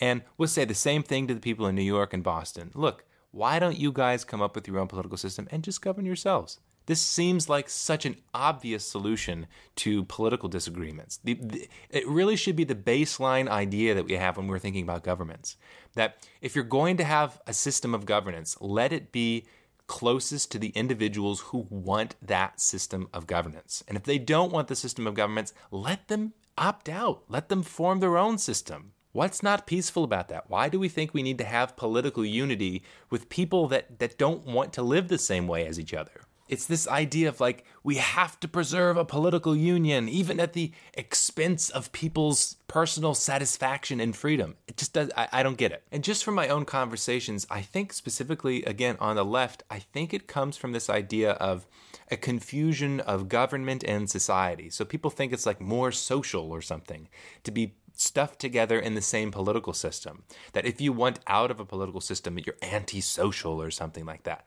And 0.00 0.22
we'll 0.36 0.48
say 0.48 0.64
the 0.64 0.74
same 0.74 1.02
thing 1.02 1.26
to 1.26 1.34
the 1.34 1.40
people 1.40 1.66
in 1.66 1.74
New 1.74 1.82
York 1.82 2.12
and 2.12 2.22
Boston. 2.22 2.70
Look, 2.74 3.04
why 3.30 3.58
don't 3.58 3.78
you 3.78 3.92
guys 3.92 4.24
come 4.24 4.42
up 4.42 4.54
with 4.54 4.66
your 4.66 4.78
own 4.78 4.88
political 4.88 5.16
system 5.16 5.48
and 5.50 5.62
just 5.62 5.82
govern 5.82 6.04
yourselves? 6.04 6.60
This 6.86 7.00
seems 7.00 7.48
like 7.48 7.68
such 7.68 8.04
an 8.04 8.16
obvious 8.34 8.84
solution 8.84 9.46
to 9.76 10.04
political 10.04 10.48
disagreements. 10.48 11.20
The, 11.22 11.34
the, 11.34 11.68
it 11.90 12.08
really 12.08 12.34
should 12.34 12.56
be 12.56 12.64
the 12.64 12.74
baseline 12.74 13.48
idea 13.48 13.94
that 13.94 14.06
we 14.06 14.14
have 14.14 14.36
when 14.36 14.48
we're 14.48 14.58
thinking 14.58 14.82
about 14.82 15.04
governments. 15.04 15.56
That 15.94 16.26
if 16.40 16.56
you're 16.56 16.64
going 16.64 16.96
to 16.96 17.04
have 17.04 17.40
a 17.46 17.52
system 17.52 17.94
of 17.94 18.06
governance, 18.06 18.56
let 18.60 18.92
it 18.92 19.12
be 19.12 19.46
closest 19.86 20.50
to 20.52 20.58
the 20.58 20.70
individuals 20.70 21.40
who 21.40 21.66
want 21.68 22.16
that 22.22 22.60
system 22.60 23.08
of 23.12 23.26
governance. 23.26 23.84
And 23.86 23.96
if 23.96 24.04
they 24.04 24.18
don't 24.18 24.52
want 24.52 24.68
the 24.68 24.76
system 24.76 25.06
of 25.06 25.14
governance, 25.14 25.52
let 25.70 26.08
them 26.08 26.32
opt 26.56 26.88
out, 26.88 27.22
let 27.28 27.48
them 27.48 27.62
form 27.62 28.00
their 28.00 28.16
own 28.16 28.38
system. 28.38 28.92
What's 29.12 29.42
not 29.42 29.66
peaceful 29.66 30.04
about 30.04 30.28
that? 30.28 30.48
Why 30.48 30.68
do 30.68 30.78
we 30.78 30.88
think 30.88 31.12
we 31.12 31.24
need 31.24 31.38
to 31.38 31.44
have 31.44 31.76
political 31.76 32.24
unity 32.24 32.84
with 33.10 33.28
people 33.28 33.66
that, 33.68 33.98
that 33.98 34.18
don't 34.18 34.46
want 34.46 34.72
to 34.74 34.82
live 34.82 35.08
the 35.08 35.18
same 35.18 35.48
way 35.48 35.66
as 35.66 35.80
each 35.80 35.92
other? 35.92 36.22
It's 36.48 36.66
this 36.66 36.88
idea 36.88 37.28
of 37.28 37.40
like, 37.40 37.64
we 37.84 37.96
have 37.96 38.38
to 38.40 38.48
preserve 38.48 38.96
a 38.96 39.04
political 39.04 39.54
union, 39.54 40.08
even 40.08 40.40
at 40.40 40.52
the 40.52 40.72
expense 40.94 41.70
of 41.70 41.92
people's 41.92 42.56
personal 42.66 43.14
satisfaction 43.14 44.00
and 44.00 44.16
freedom. 44.16 44.56
It 44.66 44.76
just 44.76 44.92
does, 44.92 45.10
I, 45.16 45.28
I 45.32 45.42
don't 45.44 45.56
get 45.56 45.70
it. 45.70 45.84
And 45.92 46.02
just 46.02 46.24
from 46.24 46.34
my 46.34 46.48
own 46.48 46.64
conversations, 46.64 47.46
I 47.50 47.62
think 47.62 47.92
specifically, 47.92 48.64
again, 48.64 48.96
on 48.98 49.14
the 49.14 49.24
left, 49.24 49.62
I 49.70 49.78
think 49.78 50.12
it 50.12 50.26
comes 50.26 50.56
from 50.56 50.72
this 50.72 50.90
idea 50.90 51.32
of 51.32 51.68
a 52.10 52.16
confusion 52.16 52.98
of 52.98 53.28
government 53.28 53.84
and 53.84 54.10
society. 54.10 54.70
So 54.70 54.84
people 54.84 55.10
think 55.10 55.32
it's 55.32 55.46
like 55.46 55.60
more 55.60 55.92
social 55.92 56.50
or 56.50 56.60
something 56.60 57.08
to 57.44 57.52
be 57.52 57.76
stuffed 58.00 58.38
together 58.38 58.78
in 58.78 58.94
the 58.94 59.02
same 59.02 59.30
political 59.30 59.72
system. 59.72 60.24
That 60.52 60.66
if 60.66 60.80
you 60.80 60.92
want 60.92 61.20
out 61.26 61.50
of 61.50 61.60
a 61.60 61.64
political 61.64 62.00
system, 62.00 62.38
you're 62.38 62.56
antisocial 62.62 63.60
or 63.60 63.70
something 63.70 64.04
like 64.04 64.24
that. 64.24 64.44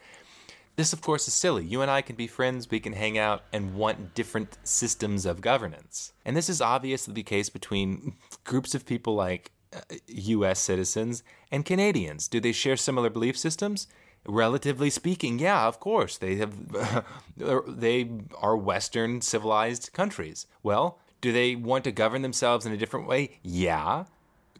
This, 0.75 0.91
of 0.91 1.01
course, 1.01 1.27
is 1.27 1.35
silly. 1.35 1.63
You 1.63 1.81
and 1.81 1.91
I 1.91 2.01
can 2.01 2.15
be 2.15 2.25
friends, 2.25 2.69
we 2.69 2.79
can 2.79 2.93
hang 2.93 3.17
out 3.17 3.43
and 3.53 3.75
want 3.75 4.15
different 4.15 4.57
systems 4.63 5.25
of 5.25 5.39
governance. 5.39 6.13
And 6.25 6.35
this 6.35 6.49
is 6.49 6.61
obviously 6.61 7.13
the 7.13 7.23
case 7.23 7.49
between 7.49 8.15
groups 8.43 8.73
of 8.73 8.85
people 8.85 9.13
like 9.13 9.51
uh, 9.71 9.81
US 10.07 10.59
citizens 10.59 11.23
and 11.51 11.63
Canadians. 11.63 12.27
Do 12.27 12.39
they 12.39 12.51
share 12.51 12.75
similar 12.75 13.11
belief 13.11 13.37
systems? 13.37 13.87
Relatively 14.25 14.89
speaking, 14.89 15.37
yeah, 15.37 15.67
of 15.67 15.79
course. 15.79 16.17
They 16.17 16.37
have 16.37 17.05
they 17.67 18.09
are 18.37 18.57
western 18.57 19.21
civilized 19.21 19.91
countries. 19.93 20.47
Well, 20.63 20.97
do 21.23 21.31
they 21.31 21.55
want 21.55 21.85
to 21.85 21.91
govern 21.93 22.21
themselves 22.21 22.65
in 22.65 22.73
a 22.73 22.77
different 22.77 23.07
way? 23.07 23.39
Yeah. 23.41 24.03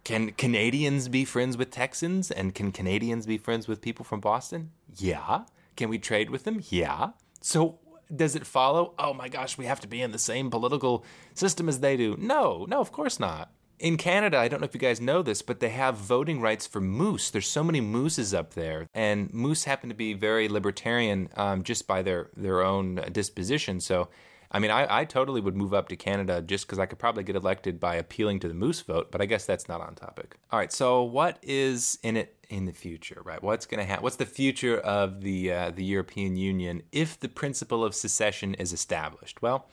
Can 0.06 0.32
Canadians 0.32 1.10
be 1.10 1.26
friends 1.26 1.58
with 1.58 1.72
Texans? 1.72 2.32
And 2.32 2.56
can 2.56 2.72
Canadians 2.72 3.26
be 3.26 3.38
friends 3.38 3.68
with 3.68 3.82
people 3.82 4.06
from 4.06 4.22
Boston? 4.22 4.72
Yeah. 4.96 5.44
Can 5.76 5.90
we 5.90 6.00
trade 6.00 6.30
with 6.30 6.46
them? 6.46 6.64
Yeah. 6.70 7.10
So 7.42 7.80
does 8.16 8.34
it 8.38 8.48
follow? 8.48 8.94
Oh 8.98 9.14
my 9.14 9.28
gosh, 9.28 9.58
we 9.58 9.66
have 9.66 9.82
to 9.82 9.90
be 9.90 10.02
in 10.02 10.12
the 10.12 10.18
same 10.18 10.50
political 10.50 11.04
system 11.34 11.68
as 11.68 11.82
they 11.82 11.98
do. 11.98 12.16
No, 12.18 12.66
no, 12.70 12.80
of 12.80 12.94
course 12.94 13.20
not. 13.20 13.52
In 13.78 13.98
Canada, 13.98 14.38
I 14.38 14.48
don't 14.48 14.62
know 14.62 14.66
if 14.66 14.74
you 14.74 14.80
guys 14.80 15.02
know 15.02 15.22
this, 15.22 15.42
but 15.42 15.60
they 15.60 15.70
have 15.70 15.96
voting 15.96 16.40
rights 16.40 16.66
for 16.66 16.80
moose. 16.80 17.30
There's 17.30 17.50
so 17.50 17.64
many 17.64 17.82
mooses 17.82 18.34
up 18.34 18.54
there, 18.54 18.88
and 18.94 19.34
moose 19.34 19.66
happen 19.66 19.90
to 19.90 19.96
be 19.96 20.14
very 20.14 20.48
libertarian 20.48 21.28
um, 21.36 21.64
just 21.64 21.88
by 21.88 22.02
their 22.02 22.30
their 22.38 22.62
own 22.62 23.04
disposition. 23.12 23.82
So 23.82 24.08
I 24.54 24.60
mean, 24.60 24.70
I, 24.70 25.00
I 25.00 25.06
totally 25.06 25.42
would 25.42 25.56
move 25.56 25.74
up 25.74 25.90
to 25.90 25.96
Canada 25.96 26.42
just 26.42 26.68
because 26.68 26.78
I 26.78 26.86
could 26.86 27.00
probably 27.00 27.24
get 27.24 27.36
elected 27.36 27.80
by 27.80 27.96
appealing 27.96 28.40
to 28.42 28.48
the 28.48 28.54
moose 28.54 28.82
vote, 28.82 29.12
but 29.12 29.20
I 29.20 29.26
guess 29.26 29.46
that's 29.46 29.68
not 29.68 29.82
on 29.82 29.96
topic. 29.96 30.38
All 30.52 30.60
right, 30.60 30.72
so 30.72 31.02
what 31.02 31.40
is 31.42 31.98
in 32.04 32.16
it 32.18 32.36
in 32.50 32.66
the 32.66 32.72
future, 32.72 33.22
right? 33.26 33.42
What's 33.42 33.66
going 33.66 33.80
to 33.80 33.86
happen? 33.86 34.04
What's 34.04 34.18
the 34.18 34.28
future 34.28 34.78
of 34.78 35.22
the 35.22 35.52
uh, 35.52 35.72
the 35.72 35.84
European 35.84 36.36
Union 36.36 36.84
if 36.92 37.20
the 37.20 37.30
principle 37.30 37.84
of 37.84 37.96
secession 37.96 38.54
is 38.54 38.72
established? 38.72 39.42
Well, 39.42 39.66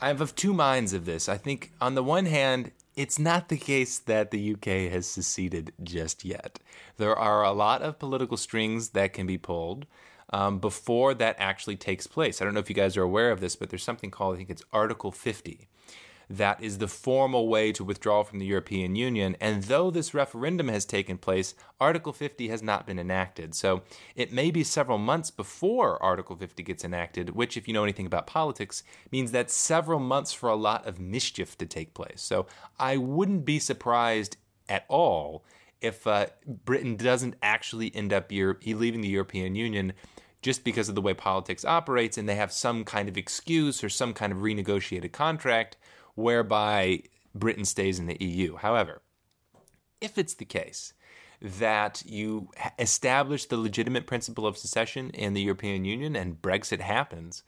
I'm 0.00 0.20
of 0.22 0.34
two 0.34 0.54
minds 0.54 0.94
of 0.94 1.04
this. 1.04 1.28
I 1.28 1.36
think 1.36 1.72
on 1.78 1.94
the 1.94 2.02
one 2.02 2.24
hand, 2.24 2.72
it's 2.96 3.18
not 3.18 3.48
the 3.48 3.58
case 3.58 3.98
that 3.98 4.30
the 4.30 4.54
UK 4.54 4.90
has 4.92 5.06
seceded 5.06 5.72
just 5.82 6.24
yet. 6.24 6.58
There 6.96 7.16
are 7.16 7.44
a 7.44 7.52
lot 7.52 7.82
of 7.82 7.98
political 7.98 8.38
strings 8.38 8.90
that 8.90 9.12
can 9.12 9.26
be 9.26 9.36
pulled 9.36 9.86
um, 10.34 10.58
before 10.58 11.14
that 11.14 11.36
actually 11.38 11.76
takes 11.76 12.08
place. 12.08 12.42
I 12.42 12.44
don't 12.44 12.54
know 12.54 12.60
if 12.60 12.68
you 12.68 12.74
guys 12.74 12.96
are 12.96 13.02
aware 13.02 13.30
of 13.30 13.38
this, 13.38 13.54
but 13.54 13.70
there's 13.70 13.84
something 13.84 14.10
called, 14.10 14.34
I 14.34 14.38
think 14.38 14.50
it's 14.50 14.64
Article 14.72 15.12
50 15.12 15.68
that 16.28 16.60
is 16.60 16.78
the 16.78 16.88
formal 16.88 17.48
way 17.48 17.70
to 17.70 17.84
withdraw 17.84 18.24
from 18.24 18.38
the 18.38 18.46
European 18.46 18.96
Union. 18.96 19.36
And 19.40 19.64
though 19.64 19.90
this 19.90 20.14
referendum 20.14 20.68
has 20.68 20.86
taken 20.86 21.18
place, 21.18 21.54
Article 21.78 22.14
50 22.14 22.48
has 22.48 22.62
not 22.62 22.86
been 22.86 22.98
enacted. 22.98 23.54
So 23.54 23.82
it 24.16 24.32
may 24.32 24.50
be 24.50 24.64
several 24.64 24.96
months 24.96 25.30
before 25.30 26.02
Article 26.02 26.34
50 26.34 26.62
gets 26.62 26.82
enacted, 26.82 27.36
which, 27.36 27.58
if 27.58 27.68
you 27.68 27.74
know 27.74 27.84
anything 27.84 28.06
about 28.06 28.26
politics, 28.26 28.82
means 29.12 29.32
that 29.32 29.50
several 29.50 30.00
months 30.00 30.32
for 30.32 30.48
a 30.48 30.56
lot 30.56 30.86
of 30.86 30.98
mischief 30.98 31.58
to 31.58 31.66
take 31.66 31.92
place. 31.92 32.22
So 32.22 32.46
I 32.80 32.96
wouldn't 32.96 33.44
be 33.44 33.58
surprised 33.58 34.38
at 34.66 34.86
all 34.88 35.44
if 35.84 36.06
uh, 36.06 36.26
Britain 36.46 36.96
doesn't 36.96 37.36
actually 37.42 37.94
end 37.94 38.12
up 38.12 38.30
leaving 38.30 39.02
the 39.02 39.08
European 39.08 39.54
Union 39.54 39.92
just 40.44 40.62
because 40.62 40.90
of 40.90 40.94
the 40.94 41.00
way 41.00 41.14
politics 41.14 41.64
operates 41.64 42.18
and 42.18 42.28
they 42.28 42.34
have 42.34 42.52
some 42.52 42.84
kind 42.84 43.08
of 43.08 43.16
excuse 43.16 43.82
or 43.82 43.88
some 43.88 44.12
kind 44.12 44.30
of 44.30 44.40
renegotiated 44.40 45.10
contract 45.10 45.78
whereby 46.16 47.02
Britain 47.34 47.64
stays 47.64 47.98
in 47.98 48.04
the 48.04 48.22
EU. 48.22 48.54
However, 48.56 49.00
if 50.02 50.18
it's 50.18 50.34
the 50.34 50.44
case 50.44 50.92
that 51.40 52.02
you 52.04 52.50
establish 52.78 53.46
the 53.46 53.56
legitimate 53.56 54.06
principle 54.06 54.46
of 54.46 54.58
secession 54.58 55.08
in 55.10 55.32
the 55.32 55.40
European 55.40 55.86
Union 55.86 56.14
and 56.14 56.42
Brexit 56.42 56.80
happens, 56.80 57.42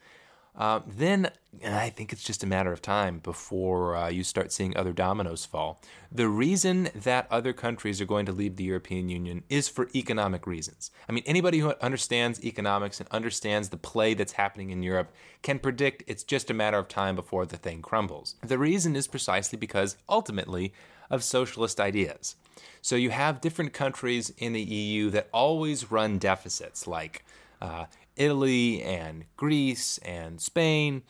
uh, 0.57 0.79
then 0.87 1.29
I 1.65 1.89
think 1.89 2.11
it's 2.11 2.23
just 2.23 2.43
a 2.43 2.47
matter 2.47 2.71
of 2.71 2.81
time 2.81 3.19
before 3.19 3.95
uh, 3.95 4.09
you 4.09 4.23
start 4.23 4.51
seeing 4.51 4.75
other 4.75 4.91
dominoes 4.93 5.45
fall. 5.45 5.81
The 6.11 6.27
reason 6.27 6.89
that 6.95 7.27
other 7.29 7.53
countries 7.53 8.01
are 8.01 8.05
going 8.05 8.25
to 8.25 8.31
leave 8.31 8.55
the 8.55 8.63
European 8.63 9.07
Union 9.07 9.43
is 9.49 9.69
for 9.69 9.89
economic 9.93 10.47
reasons. 10.47 10.91
I 11.07 11.11
mean, 11.11 11.23
anybody 11.25 11.59
who 11.59 11.73
understands 11.81 12.43
economics 12.43 12.99
and 12.99 13.07
understands 13.09 13.69
the 13.69 13.77
play 13.77 14.13
that's 14.13 14.33
happening 14.33 14.71
in 14.71 14.83
Europe 14.83 15.13
can 15.43 15.59
predict 15.59 16.03
it's 16.07 16.23
just 16.23 16.49
a 16.49 16.55
matter 16.55 16.77
of 16.77 16.87
time 16.87 17.15
before 17.15 17.45
the 17.45 17.57
thing 17.57 17.81
crumbles. 17.81 18.35
The 18.41 18.57
reason 18.57 18.95
is 18.95 19.07
precisely 19.07 19.57
because 19.57 19.97
ultimately 20.09 20.73
of 21.09 21.23
socialist 21.23 21.79
ideas. 21.79 22.35
So 22.81 22.95
you 22.95 23.11
have 23.11 23.41
different 23.41 23.73
countries 23.73 24.31
in 24.37 24.53
the 24.53 24.61
EU 24.61 25.09
that 25.11 25.29
always 25.31 25.91
run 25.91 26.17
deficits, 26.17 26.87
like 26.87 27.23
uh, 27.61 27.85
Italy 28.17 28.81
and 28.83 29.25
Greece 29.37 29.97
and 29.99 30.41
Spain. 30.41 31.03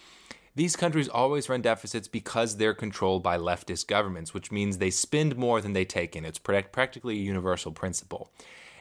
These 0.55 0.75
countries 0.75 1.07
always 1.07 1.49
run 1.49 1.61
deficits 1.61 2.07
because 2.07 2.57
they're 2.57 2.73
controlled 2.73 3.21
by 3.21 3.37
leftist 3.37 3.87
governments, 3.87 4.33
which 4.33 4.51
means 4.51 4.77
they 4.77 4.89
spend 4.89 5.37
more 5.37 5.61
than 5.61 5.73
they 5.73 5.85
take 5.85 6.15
in. 6.15 6.25
It's 6.25 6.39
practically 6.39 7.15
a 7.15 7.21
universal 7.21 7.71
principle. 7.71 8.31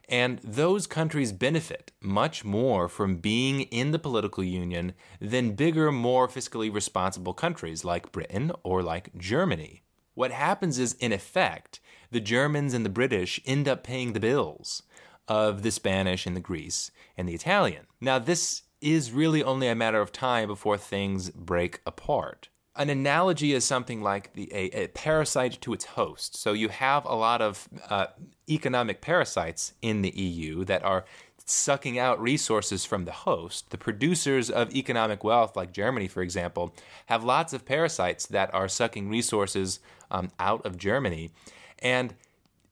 And 0.08 0.38
those 0.42 0.86
countries 0.86 1.32
benefit 1.32 1.92
much 2.00 2.44
more 2.44 2.88
from 2.88 3.16
being 3.16 3.62
in 3.62 3.90
the 3.90 3.98
political 3.98 4.44
union 4.44 4.94
than 5.20 5.52
bigger, 5.52 5.90
more 5.90 6.28
fiscally 6.28 6.72
responsible 6.72 7.34
countries 7.34 7.84
like 7.84 8.12
Britain 8.12 8.52
or 8.62 8.82
like 8.82 9.16
Germany. 9.16 9.82
What 10.14 10.30
happens 10.30 10.78
is, 10.78 10.94
in 10.94 11.12
effect, 11.12 11.80
the 12.10 12.20
Germans 12.20 12.72
and 12.72 12.86
the 12.86 12.90
British 12.90 13.40
end 13.44 13.68
up 13.68 13.82
paying 13.82 14.12
the 14.12 14.20
bills 14.20 14.82
of 15.28 15.62
the 15.62 15.70
Spanish 15.70 16.26
and 16.26 16.36
the 16.36 16.40
Greece 16.40 16.90
and 17.16 17.28
the 17.28 17.34
Italian. 17.34 17.86
Now, 18.00 18.18
this 18.18 18.62
is 18.80 19.12
really 19.12 19.42
only 19.42 19.68
a 19.68 19.74
matter 19.74 20.00
of 20.00 20.12
time 20.12 20.48
before 20.48 20.78
things 20.78 21.30
break 21.30 21.80
apart. 21.86 22.48
An 22.76 22.90
analogy 22.90 23.54
is 23.54 23.64
something 23.64 24.02
like 24.02 24.34
the, 24.34 24.52
a, 24.52 24.84
a 24.84 24.88
parasite 24.88 25.60
to 25.62 25.72
its 25.72 25.86
host. 25.86 26.36
So 26.36 26.52
you 26.52 26.68
have 26.68 27.06
a 27.06 27.14
lot 27.14 27.40
of 27.40 27.68
uh, 27.88 28.08
economic 28.50 29.00
parasites 29.00 29.72
in 29.80 30.02
the 30.02 30.10
EU 30.10 30.64
that 30.66 30.84
are 30.84 31.06
sucking 31.46 31.98
out 31.98 32.20
resources 32.20 32.84
from 32.84 33.04
the 33.04 33.12
host. 33.12 33.70
The 33.70 33.78
producers 33.78 34.50
of 34.50 34.74
economic 34.74 35.24
wealth, 35.24 35.56
like 35.56 35.72
Germany, 35.72 36.08
for 36.08 36.22
example, 36.22 36.74
have 37.06 37.24
lots 37.24 37.52
of 37.52 37.64
parasites 37.64 38.26
that 38.26 38.52
are 38.52 38.68
sucking 38.68 39.08
resources 39.08 39.80
um, 40.10 40.30
out 40.38 40.66
of 40.66 40.76
Germany. 40.76 41.30
And 41.78 42.14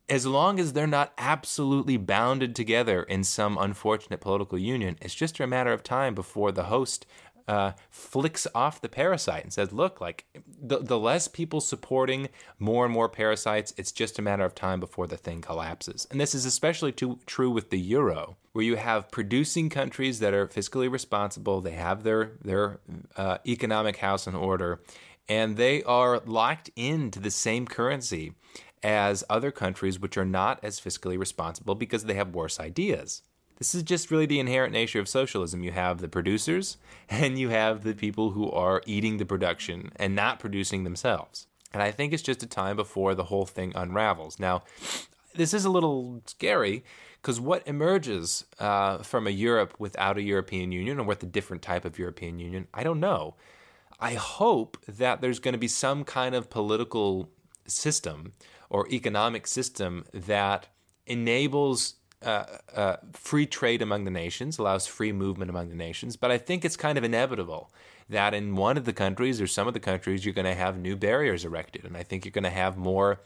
as 0.09 0.27
long 0.27 0.61
as 0.61 0.73
they're 0.73 0.87
not 0.87 1.13
absolutely 1.17 1.97
bounded 1.97 2.55
together 2.55 3.03
in 3.03 3.25
some 3.25 3.57
unfortunate 3.59 4.21
political 4.21 4.59
union, 4.59 4.99
it's 5.01 5.15
just 5.15 5.41
a 5.41 5.47
matter 5.47 5.73
of 5.73 5.83
time 5.83 6.15
before 6.15 6.53
the 6.53 6.65
host 6.65 7.07
uh, 7.47 7.73
flicks 7.91 8.47
off 8.55 8.81
the 8.81 8.89
parasite 8.89 9.43
and 9.43 9.53
says, 9.53 9.73
"Look, 9.73 10.01
like 10.01 10.25
the 10.47 10.79
the 10.79 10.99
less 10.99 11.29
people 11.29 11.61
supporting 11.61 12.29
more 12.59 12.85
and 12.85 12.95
more 12.95 13.09
parasites, 13.09 13.75
it's 13.77 13.93
just 13.93 14.19
a 14.19 14.23
matter 14.23 14.45
of 14.45 14.55
time 14.55 14.81
before 14.81 15.07
the 15.07 15.17
thing 15.17 15.41
collapses." 15.41 16.07
And 16.11 16.21
this 16.21 16.35
is 16.35 16.47
especially 16.47 16.93
too, 16.93 17.19
true 17.27 17.51
with 17.51 17.69
the 17.71 17.79
euro, 17.79 18.37
where 18.53 18.65
you 18.65 18.77
have 18.77 19.11
producing 19.11 19.69
countries 19.69 20.21
that 20.21 20.33
are 20.33 20.47
fiscally 20.47 20.91
responsible, 20.91 21.61
they 21.61 21.73
have 21.73 22.03
their 22.03 22.33
their 22.43 22.81
uh, 23.17 23.39
economic 23.47 23.99
house 23.99 24.27
in 24.27 24.35
order, 24.35 24.81
and 25.29 25.59
they 25.59 25.83
are 25.83 26.21
locked 26.21 26.71
into 26.77 27.21
the 27.21 27.31
same 27.31 27.67
currency 27.67 28.33
as 28.85 29.25
other 29.31 29.51
countries 29.51 29.99
which 29.99 30.19
are 30.19 30.27
not 30.27 30.61
as 30.63 30.79
fiscally 30.79 31.19
responsible 31.19 31.75
because 31.75 32.05
they 32.05 32.15
have 32.15 32.35
worse 32.35 32.61
ideas. 32.61 33.23
This 33.57 33.75
is 33.75 33.83
just 33.83 34.11
really 34.11 34.27
the 34.27 34.41
inherent 34.41 34.73
nature 34.73 35.01
of 35.01 35.09
socialism. 35.09 35.65
You 35.65 35.73
have 35.73 35.99
the 35.99 36.09
producers 36.09 36.77
and 37.09 37.39
you 37.39 37.49
have 37.49 37.83
the 37.83 37.95
people 37.95 38.31
who 38.31 38.51
are 38.51 38.83
eating 38.87 39.17
the 39.17 39.25
production 39.25 39.91
and 39.97 40.15
not 40.15 40.39
producing 40.39 40.85
themselves. 40.85 41.47
And 41.73 41.83
I 41.83 41.91
think 41.91 42.13
it's 42.13 42.23
just 42.23 42.43
a 42.43 42.47
time 42.47 42.77
before 42.77 43.15
the 43.15 43.25
whole 43.25 43.47
thing 43.47 43.73
unravels. 43.75 44.39
Now, 44.39 44.63
this 45.35 45.55
is 45.55 45.65
a 45.65 45.71
little 45.71 46.23
scary 46.27 46.85
because 47.21 47.41
what 47.41 47.67
emerges 47.67 48.45
uh, 48.61 48.99
from 48.99 49.27
a 49.27 49.31
Europe 49.31 49.75
without 49.79 50.19
a 50.19 50.23
European 50.23 50.71
Union 50.71 51.01
or 51.01 51.05
with 51.05 51.23
a 51.23 51.27
different 51.27 51.63
type 51.63 51.85
of 51.85 51.99
European 51.99 52.39
Union, 52.39 52.69
I 52.75 52.85
don't 52.85 53.01
know. 53.01 53.35
I 53.99 54.15
hope 54.15 54.77
that 54.87 55.21
there's 55.21 55.39
going 55.39 55.55
to 55.55 55.59
be 55.59 55.69
some 55.69 56.05
kind 56.05 56.35
of 56.35 56.51
political 56.51 57.31
system 57.67 58.33
or 58.71 58.89
economic 58.89 59.47
system 59.47 60.05
that 60.13 60.69
enables 61.07 61.95
uh, 62.23 62.45
uh, 62.75 62.97
free 63.13 63.47
trade 63.47 63.83
among 63.83 64.05
the 64.05 64.11
nations, 64.11 64.59
allows 64.59 64.87
free 64.87 65.13
movement 65.13 65.51
among 65.51 65.69
the 65.69 65.75
nations. 65.75 66.17
But 66.17 66.31
I 66.31 66.39
think 66.39 66.65
it's 66.65 66.77
kind 66.77 66.97
of 66.97 67.05
inevitable 67.05 67.71
that 68.09 68.35
in 68.35 68.57
one 68.57 68.77
of 68.77 68.85
the 68.85 68.93
countries 68.93 69.41
or 69.41 69.47
some 69.47 69.67
of 69.67 69.75
the 69.75 69.81
countries, 69.81 70.25
you're 70.25 70.35
going 70.35 70.45
to 70.47 70.55
have 70.55 70.79
new 70.79 70.97
barriers 70.97 71.45
erected. 71.45 71.85
And 71.85 71.97
I 71.97 72.03
think 72.03 72.25
you're 72.25 72.33
going 72.33 72.45
to 72.45 72.51
have 72.51 72.77
more 72.77 73.21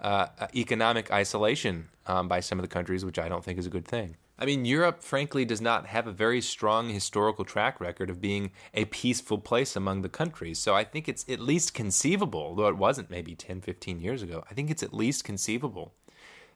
uh, 0.00 0.26
economic 0.54 1.10
isolation 1.10 1.88
um, 2.06 2.28
by 2.28 2.40
some 2.40 2.58
of 2.58 2.62
the 2.62 2.68
countries, 2.68 3.04
which 3.04 3.18
I 3.18 3.28
don't 3.28 3.44
think 3.44 3.58
is 3.58 3.66
a 3.66 3.70
good 3.70 3.86
thing. 3.86 4.16
I 4.38 4.46
mean, 4.46 4.64
Europe, 4.64 5.02
frankly, 5.02 5.44
does 5.44 5.60
not 5.60 5.86
have 5.86 6.06
a 6.06 6.12
very 6.12 6.40
strong 6.40 6.88
historical 6.88 7.44
track 7.44 7.80
record 7.80 8.10
of 8.10 8.20
being 8.20 8.50
a 8.72 8.86
peaceful 8.86 9.38
place 9.38 9.76
among 9.76 10.02
the 10.02 10.08
countries. 10.08 10.58
So 10.58 10.74
I 10.74 10.82
think 10.82 11.08
it's 11.08 11.24
at 11.28 11.38
least 11.38 11.72
conceivable, 11.72 12.54
though 12.56 12.66
it 12.66 12.76
wasn't 12.76 13.10
maybe 13.10 13.36
10, 13.36 13.60
15 13.60 14.00
years 14.00 14.22
ago, 14.22 14.44
I 14.50 14.54
think 14.54 14.70
it's 14.70 14.82
at 14.82 14.92
least 14.92 15.24
conceivable 15.24 15.94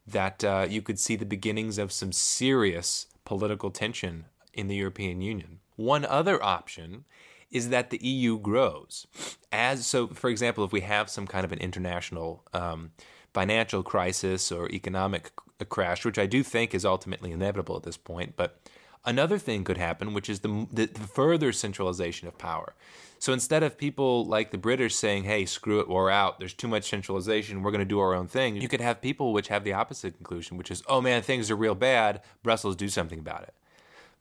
that 0.06 0.42
uh, 0.42 0.66
you 0.68 0.82
could 0.82 0.98
see 0.98 1.14
the 1.14 1.26
beginnings 1.26 1.78
of 1.78 1.92
some 1.92 2.12
serious 2.12 3.06
political 3.24 3.70
tension 3.70 4.24
in 4.52 4.66
the 4.66 4.76
European 4.76 5.20
Union. 5.20 5.60
One 5.76 6.04
other 6.04 6.42
option 6.42 7.04
is 7.50 7.68
that 7.68 7.90
the 7.90 8.04
EU 8.04 8.38
grows. 8.38 9.06
As 9.52 9.86
so, 9.86 10.08
for 10.08 10.28
example, 10.28 10.64
if 10.64 10.72
we 10.72 10.80
have 10.80 11.08
some 11.08 11.26
kind 11.26 11.44
of 11.44 11.52
an 11.52 11.58
international 11.58 12.44
um, 12.52 12.90
financial 13.32 13.82
crisis 13.82 14.50
or 14.50 14.68
economic 14.70 15.30
crash, 15.64 16.04
which 16.04 16.18
I 16.18 16.26
do 16.26 16.42
think 16.42 16.74
is 16.74 16.84
ultimately 16.84 17.32
inevitable 17.32 17.76
at 17.76 17.82
this 17.82 17.96
point. 17.96 18.34
But 18.36 18.60
another 19.04 19.38
thing 19.38 19.64
could 19.64 19.78
happen, 19.78 20.14
which 20.14 20.28
is 20.28 20.40
the, 20.40 20.66
the, 20.72 20.86
the 20.86 21.00
further 21.00 21.52
centralization 21.52 22.28
of 22.28 22.38
power. 22.38 22.74
So 23.18 23.32
instead 23.32 23.64
of 23.64 23.76
people 23.76 24.24
like 24.26 24.52
the 24.52 24.58
British 24.58 24.94
saying, 24.94 25.24
hey, 25.24 25.44
screw 25.44 25.80
it, 25.80 25.88
we're 25.88 26.10
out, 26.10 26.38
there's 26.38 26.54
too 26.54 26.68
much 26.68 26.88
centralization, 26.88 27.62
we're 27.62 27.72
going 27.72 27.80
to 27.80 27.84
do 27.84 27.98
our 27.98 28.14
own 28.14 28.28
thing, 28.28 28.56
you 28.56 28.68
could 28.68 28.80
have 28.80 29.02
people 29.02 29.32
which 29.32 29.48
have 29.48 29.64
the 29.64 29.72
opposite 29.72 30.16
conclusion, 30.16 30.56
which 30.56 30.70
is, 30.70 30.84
oh 30.86 31.00
man, 31.00 31.22
things 31.22 31.50
are 31.50 31.56
real 31.56 31.74
bad, 31.74 32.22
Brussels, 32.44 32.76
do 32.76 32.88
something 32.88 33.18
about 33.18 33.42
it. 33.42 33.54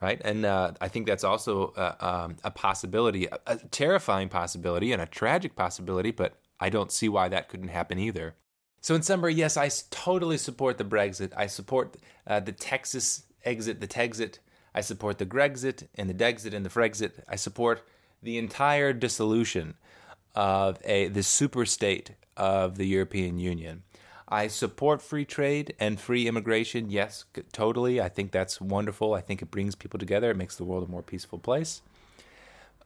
Right? 0.02 0.20
And 0.24 0.46
uh, 0.46 0.72
I 0.82 0.88
think 0.88 1.08
that's 1.08 1.24
also 1.24 1.74
uh, 1.76 1.96
um, 2.00 2.38
a 2.44 2.52
possibility, 2.52 3.28
a, 3.28 3.40
a 3.46 3.58
terrifying 3.58 4.30
possibility 4.30 4.92
and 4.92 5.02
a 5.02 5.08
tragic 5.08 5.56
possibility, 5.56 6.12
but 6.12 6.34
I 6.60 6.70
don't 6.70 6.92
see 6.92 7.10
why 7.10 7.30
that 7.30 7.50
couldn't 7.50 7.70
happen 7.70 8.00
either. 8.00 8.36
So, 8.82 8.96
in 8.96 9.02
summary, 9.02 9.34
yes, 9.34 9.58
I 9.58 9.70
totally 9.90 10.38
support 10.38 10.78
the 10.78 10.86
Brexit. 10.86 11.32
I 11.36 11.48
support 11.48 11.98
uh, 12.26 12.40
the 12.40 12.52
Texas 12.52 13.24
exit, 13.44 13.82
the 13.82 13.88
Texit. 13.88 14.40
I 14.74 14.82
support 14.82 15.18
the 15.18 15.26
Grexit 15.26 15.88
and 15.96 16.10
the 16.10 16.14
Dexit 16.14 16.54
and 16.54 16.66
the 16.66 16.70
Frexit. 16.70 17.24
I 17.28 17.36
support 17.36 17.88
the 18.22 18.38
entire 18.38 18.94
dissolution 18.94 19.76
of 20.36 20.78
a 20.86 21.08
the 21.08 21.24
super 21.24 21.66
state 21.66 22.12
of 22.36 22.78
the 22.78 22.86
European 22.86 23.40
Union. 23.40 23.84
I 24.30 24.48
support 24.48 25.02
free 25.02 25.26
trade 25.26 25.74
and 25.80 26.00
free 26.00 26.28
immigration. 26.28 26.90
Yes, 26.90 27.26
totally. 27.54 28.02
I 28.02 28.10
think 28.10 28.32
that's 28.32 28.60
wonderful. 28.60 29.14
I 29.14 29.22
think 29.22 29.42
it 29.42 29.50
brings 29.50 29.74
people 29.74 30.00
together. 30.00 30.32
It 30.32 30.38
makes 30.38 30.58
the 30.58 30.66
world 30.66 30.88
a 30.88 30.92
more 30.92 31.02
peaceful 31.02 31.40
place. 31.40 31.82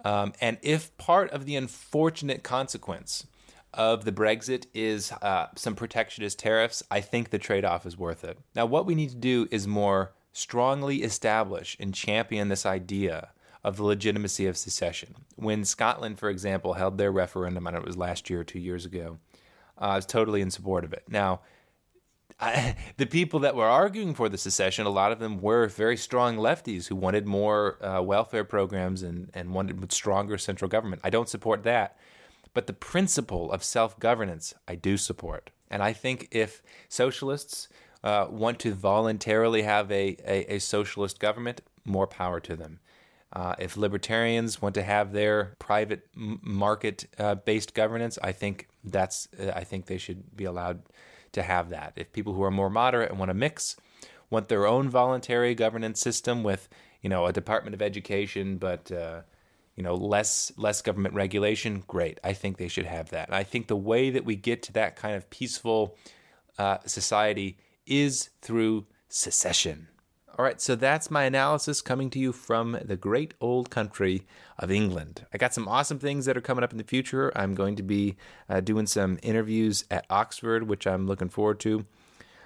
Um, 0.05 0.33
and 0.39 0.57
if 0.61 0.95
part 0.97 1.31
of 1.31 1.45
the 1.45 1.55
unfortunate 1.55 2.43
consequence 2.43 3.25
of 3.73 4.05
the 4.05 4.11
Brexit 4.11 4.65
is 4.73 5.11
uh, 5.21 5.47
some 5.55 5.75
protectionist 5.75 6.39
tariffs. 6.39 6.83
I 6.91 7.01
think 7.01 7.29
the 7.29 7.39
trade 7.39 7.65
off 7.65 7.85
is 7.85 7.97
worth 7.97 8.23
it. 8.23 8.37
Now, 8.55 8.65
what 8.65 8.85
we 8.85 8.95
need 8.95 9.09
to 9.09 9.15
do 9.15 9.47
is 9.51 9.67
more 9.67 10.13
strongly 10.33 11.03
establish 11.03 11.77
and 11.79 11.93
champion 11.93 12.49
this 12.49 12.65
idea 12.65 13.29
of 13.63 13.77
the 13.77 13.83
legitimacy 13.83 14.47
of 14.47 14.57
secession. 14.57 15.15
When 15.35 15.63
Scotland, 15.63 16.19
for 16.19 16.29
example, 16.29 16.73
held 16.73 16.97
their 16.97 17.11
referendum, 17.11 17.67
and 17.67 17.77
it 17.77 17.85
was 17.85 17.97
last 17.97 18.29
year 18.29 18.41
or 18.41 18.43
two 18.43 18.59
years 18.59 18.85
ago, 18.85 19.19
uh, 19.79 19.85
I 19.85 19.95
was 19.95 20.05
totally 20.05 20.41
in 20.41 20.51
support 20.51 20.83
of 20.83 20.93
it. 20.93 21.03
Now, 21.07 21.41
I, 22.39 22.75
the 22.97 23.05
people 23.05 23.39
that 23.41 23.55
were 23.55 23.67
arguing 23.67 24.13
for 24.13 24.29
the 24.29 24.37
secession, 24.37 24.85
a 24.85 24.89
lot 24.89 25.11
of 25.11 25.19
them 25.19 25.41
were 25.41 25.67
very 25.67 25.97
strong 25.97 26.37
lefties 26.37 26.87
who 26.87 26.95
wanted 26.95 27.27
more 27.27 27.83
uh, 27.85 28.01
welfare 28.01 28.43
programs 28.43 29.03
and, 29.03 29.29
and 29.33 29.53
wanted 29.53 29.91
stronger 29.91 30.37
central 30.37 30.69
government. 30.69 31.01
I 31.03 31.09
don't 31.09 31.29
support 31.29 31.63
that. 31.63 31.97
But 32.53 32.67
the 32.67 32.73
principle 32.73 33.51
of 33.51 33.63
self 33.63 33.99
governance, 33.99 34.53
I 34.67 34.75
do 34.75 34.97
support. 34.97 35.51
And 35.69 35.81
I 35.81 35.93
think 35.93 36.27
if 36.31 36.61
socialists 36.89 37.69
uh, 38.03 38.27
want 38.29 38.59
to 38.59 38.73
voluntarily 38.73 39.61
have 39.61 39.91
a, 39.91 40.17
a, 40.25 40.55
a, 40.55 40.59
socialist 40.59 41.19
government, 41.19 41.61
more 41.85 42.07
power 42.07 42.39
to 42.39 42.55
them. 42.55 42.79
Uh, 43.33 43.55
if 43.59 43.77
libertarians 43.77 44.61
want 44.61 44.75
to 44.75 44.83
have 44.83 45.13
their 45.13 45.55
private 45.59 46.07
market 46.15 47.05
uh, 47.17 47.35
based 47.35 47.73
governance, 47.73 48.17
I 48.21 48.31
think 48.31 48.67
that's 48.83 49.27
uh, 49.39 49.51
I 49.55 49.63
think 49.63 49.85
they 49.85 49.97
should 49.97 50.35
be 50.35 50.45
allowed 50.45 50.81
to 51.31 51.43
have 51.43 51.69
that. 51.69 51.93
If 51.95 52.11
people 52.11 52.33
who 52.33 52.43
are 52.43 52.51
more 52.51 52.69
moderate 52.69 53.09
and 53.09 53.19
want 53.19 53.29
to 53.29 53.35
mix, 53.35 53.77
want 54.29 54.49
their 54.49 54.65
own 54.65 54.89
voluntary 54.89 55.55
governance 55.55 56.01
system 56.01 56.43
with 56.43 56.67
you 57.01 57.09
know 57.09 57.25
a 57.25 57.31
Department 57.31 57.73
of 57.73 57.81
Education, 57.81 58.57
but 58.57 58.91
uh, 58.91 59.21
you 59.75 59.83
know 59.83 59.95
less 59.95 60.51
less 60.57 60.81
government 60.81 61.15
regulation, 61.15 61.83
great. 61.87 62.19
I 62.23 62.33
think 62.33 62.57
they 62.57 62.67
should 62.67 62.85
have 62.85 63.09
that. 63.09 63.27
And 63.27 63.35
I 63.35 63.43
think 63.43 63.67
the 63.67 63.75
way 63.75 64.09
that 64.09 64.25
we 64.25 64.35
get 64.35 64.63
to 64.63 64.73
that 64.73 64.95
kind 64.95 65.15
of 65.15 65.29
peaceful 65.29 65.97
uh, 66.57 66.77
society 66.85 67.57
is 67.85 68.29
through 68.41 68.85
secession. 69.09 69.87
All 70.37 70.45
right, 70.45 70.61
so 70.61 70.75
that's 70.75 71.11
my 71.11 71.23
analysis 71.23 71.81
coming 71.81 72.09
to 72.11 72.19
you 72.19 72.31
from 72.31 72.77
the 72.83 72.95
great 72.95 73.33
old 73.41 73.69
country 73.69 74.25
of 74.57 74.71
England. 74.71 75.25
I 75.33 75.37
got 75.37 75.53
some 75.53 75.67
awesome 75.67 75.99
things 75.99 76.25
that 76.25 76.37
are 76.37 76.41
coming 76.41 76.63
up 76.63 76.71
in 76.71 76.77
the 76.77 76.85
future. 76.85 77.31
I'm 77.35 77.53
going 77.53 77.75
to 77.75 77.83
be 77.83 78.15
uh, 78.49 78.61
doing 78.61 78.87
some 78.87 79.19
interviews 79.21 79.83
at 79.91 80.05
Oxford, 80.09 80.69
which 80.69 80.87
I'm 80.87 81.05
looking 81.05 81.29
forward 81.29 81.59
to 81.61 81.85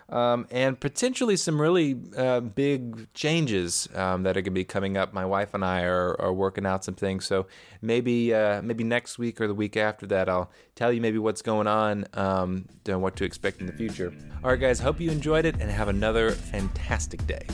um, 0.10 0.48
and 0.52 0.80
potentially 0.80 1.36
some 1.36 1.60
really 1.60 1.98
uh, 2.18 2.40
big 2.40 3.12
changes 3.14 3.90
um, 3.96 4.24
that 4.24 4.38
are 4.38 4.42
going 4.42 4.46
to 4.46 4.52
be 4.52 4.64
coming 4.64 4.98
up. 4.98 5.14
My 5.14 5.26
wife 5.26 5.54
and 5.54 5.66
I 5.66 5.84
are, 5.84 6.20
are 6.22 6.34
working 6.34 6.66
out 6.66 6.84
some 6.84 6.96
things, 6.96 7.26
so 7.26 7.48
maybe 7.82 8.34
uh, 8.34 8.62
maybe 8.62 8.84
next 8.84 9.18
week 9.18 9.42
or 9.42 9.48
the 9.48 9.54
week 9.54 9.78
after 9.78 10.06
that, 10.08 10.30
I'll 10.30 10.52
tell 10.76 10.92
you 10.92 11.02
maybe 11.02 11.18
what's 11.18 11.42
going 11.42 11.68
on 11.68 12.06
um, 12.14 12.66
and 12.86 13.02
what 13.02 13.16
to 13.18 13.24
expect 13.24 13.62
in 13.62 13.68
the 13.68 13.74
future. 13.74 14.14
All 14.44 14.52
right, 14.52 14.60
guys, 14.60 14.80
hope 14.80 15.00
you 15.00 15.10
enjoyed 15.12 15.46
it 15.46 15.56
and 15.60 15.70
have 15.72 15.88
another 15.88 16.32
fantastic 16.32 17.26
day. 17.26 17.46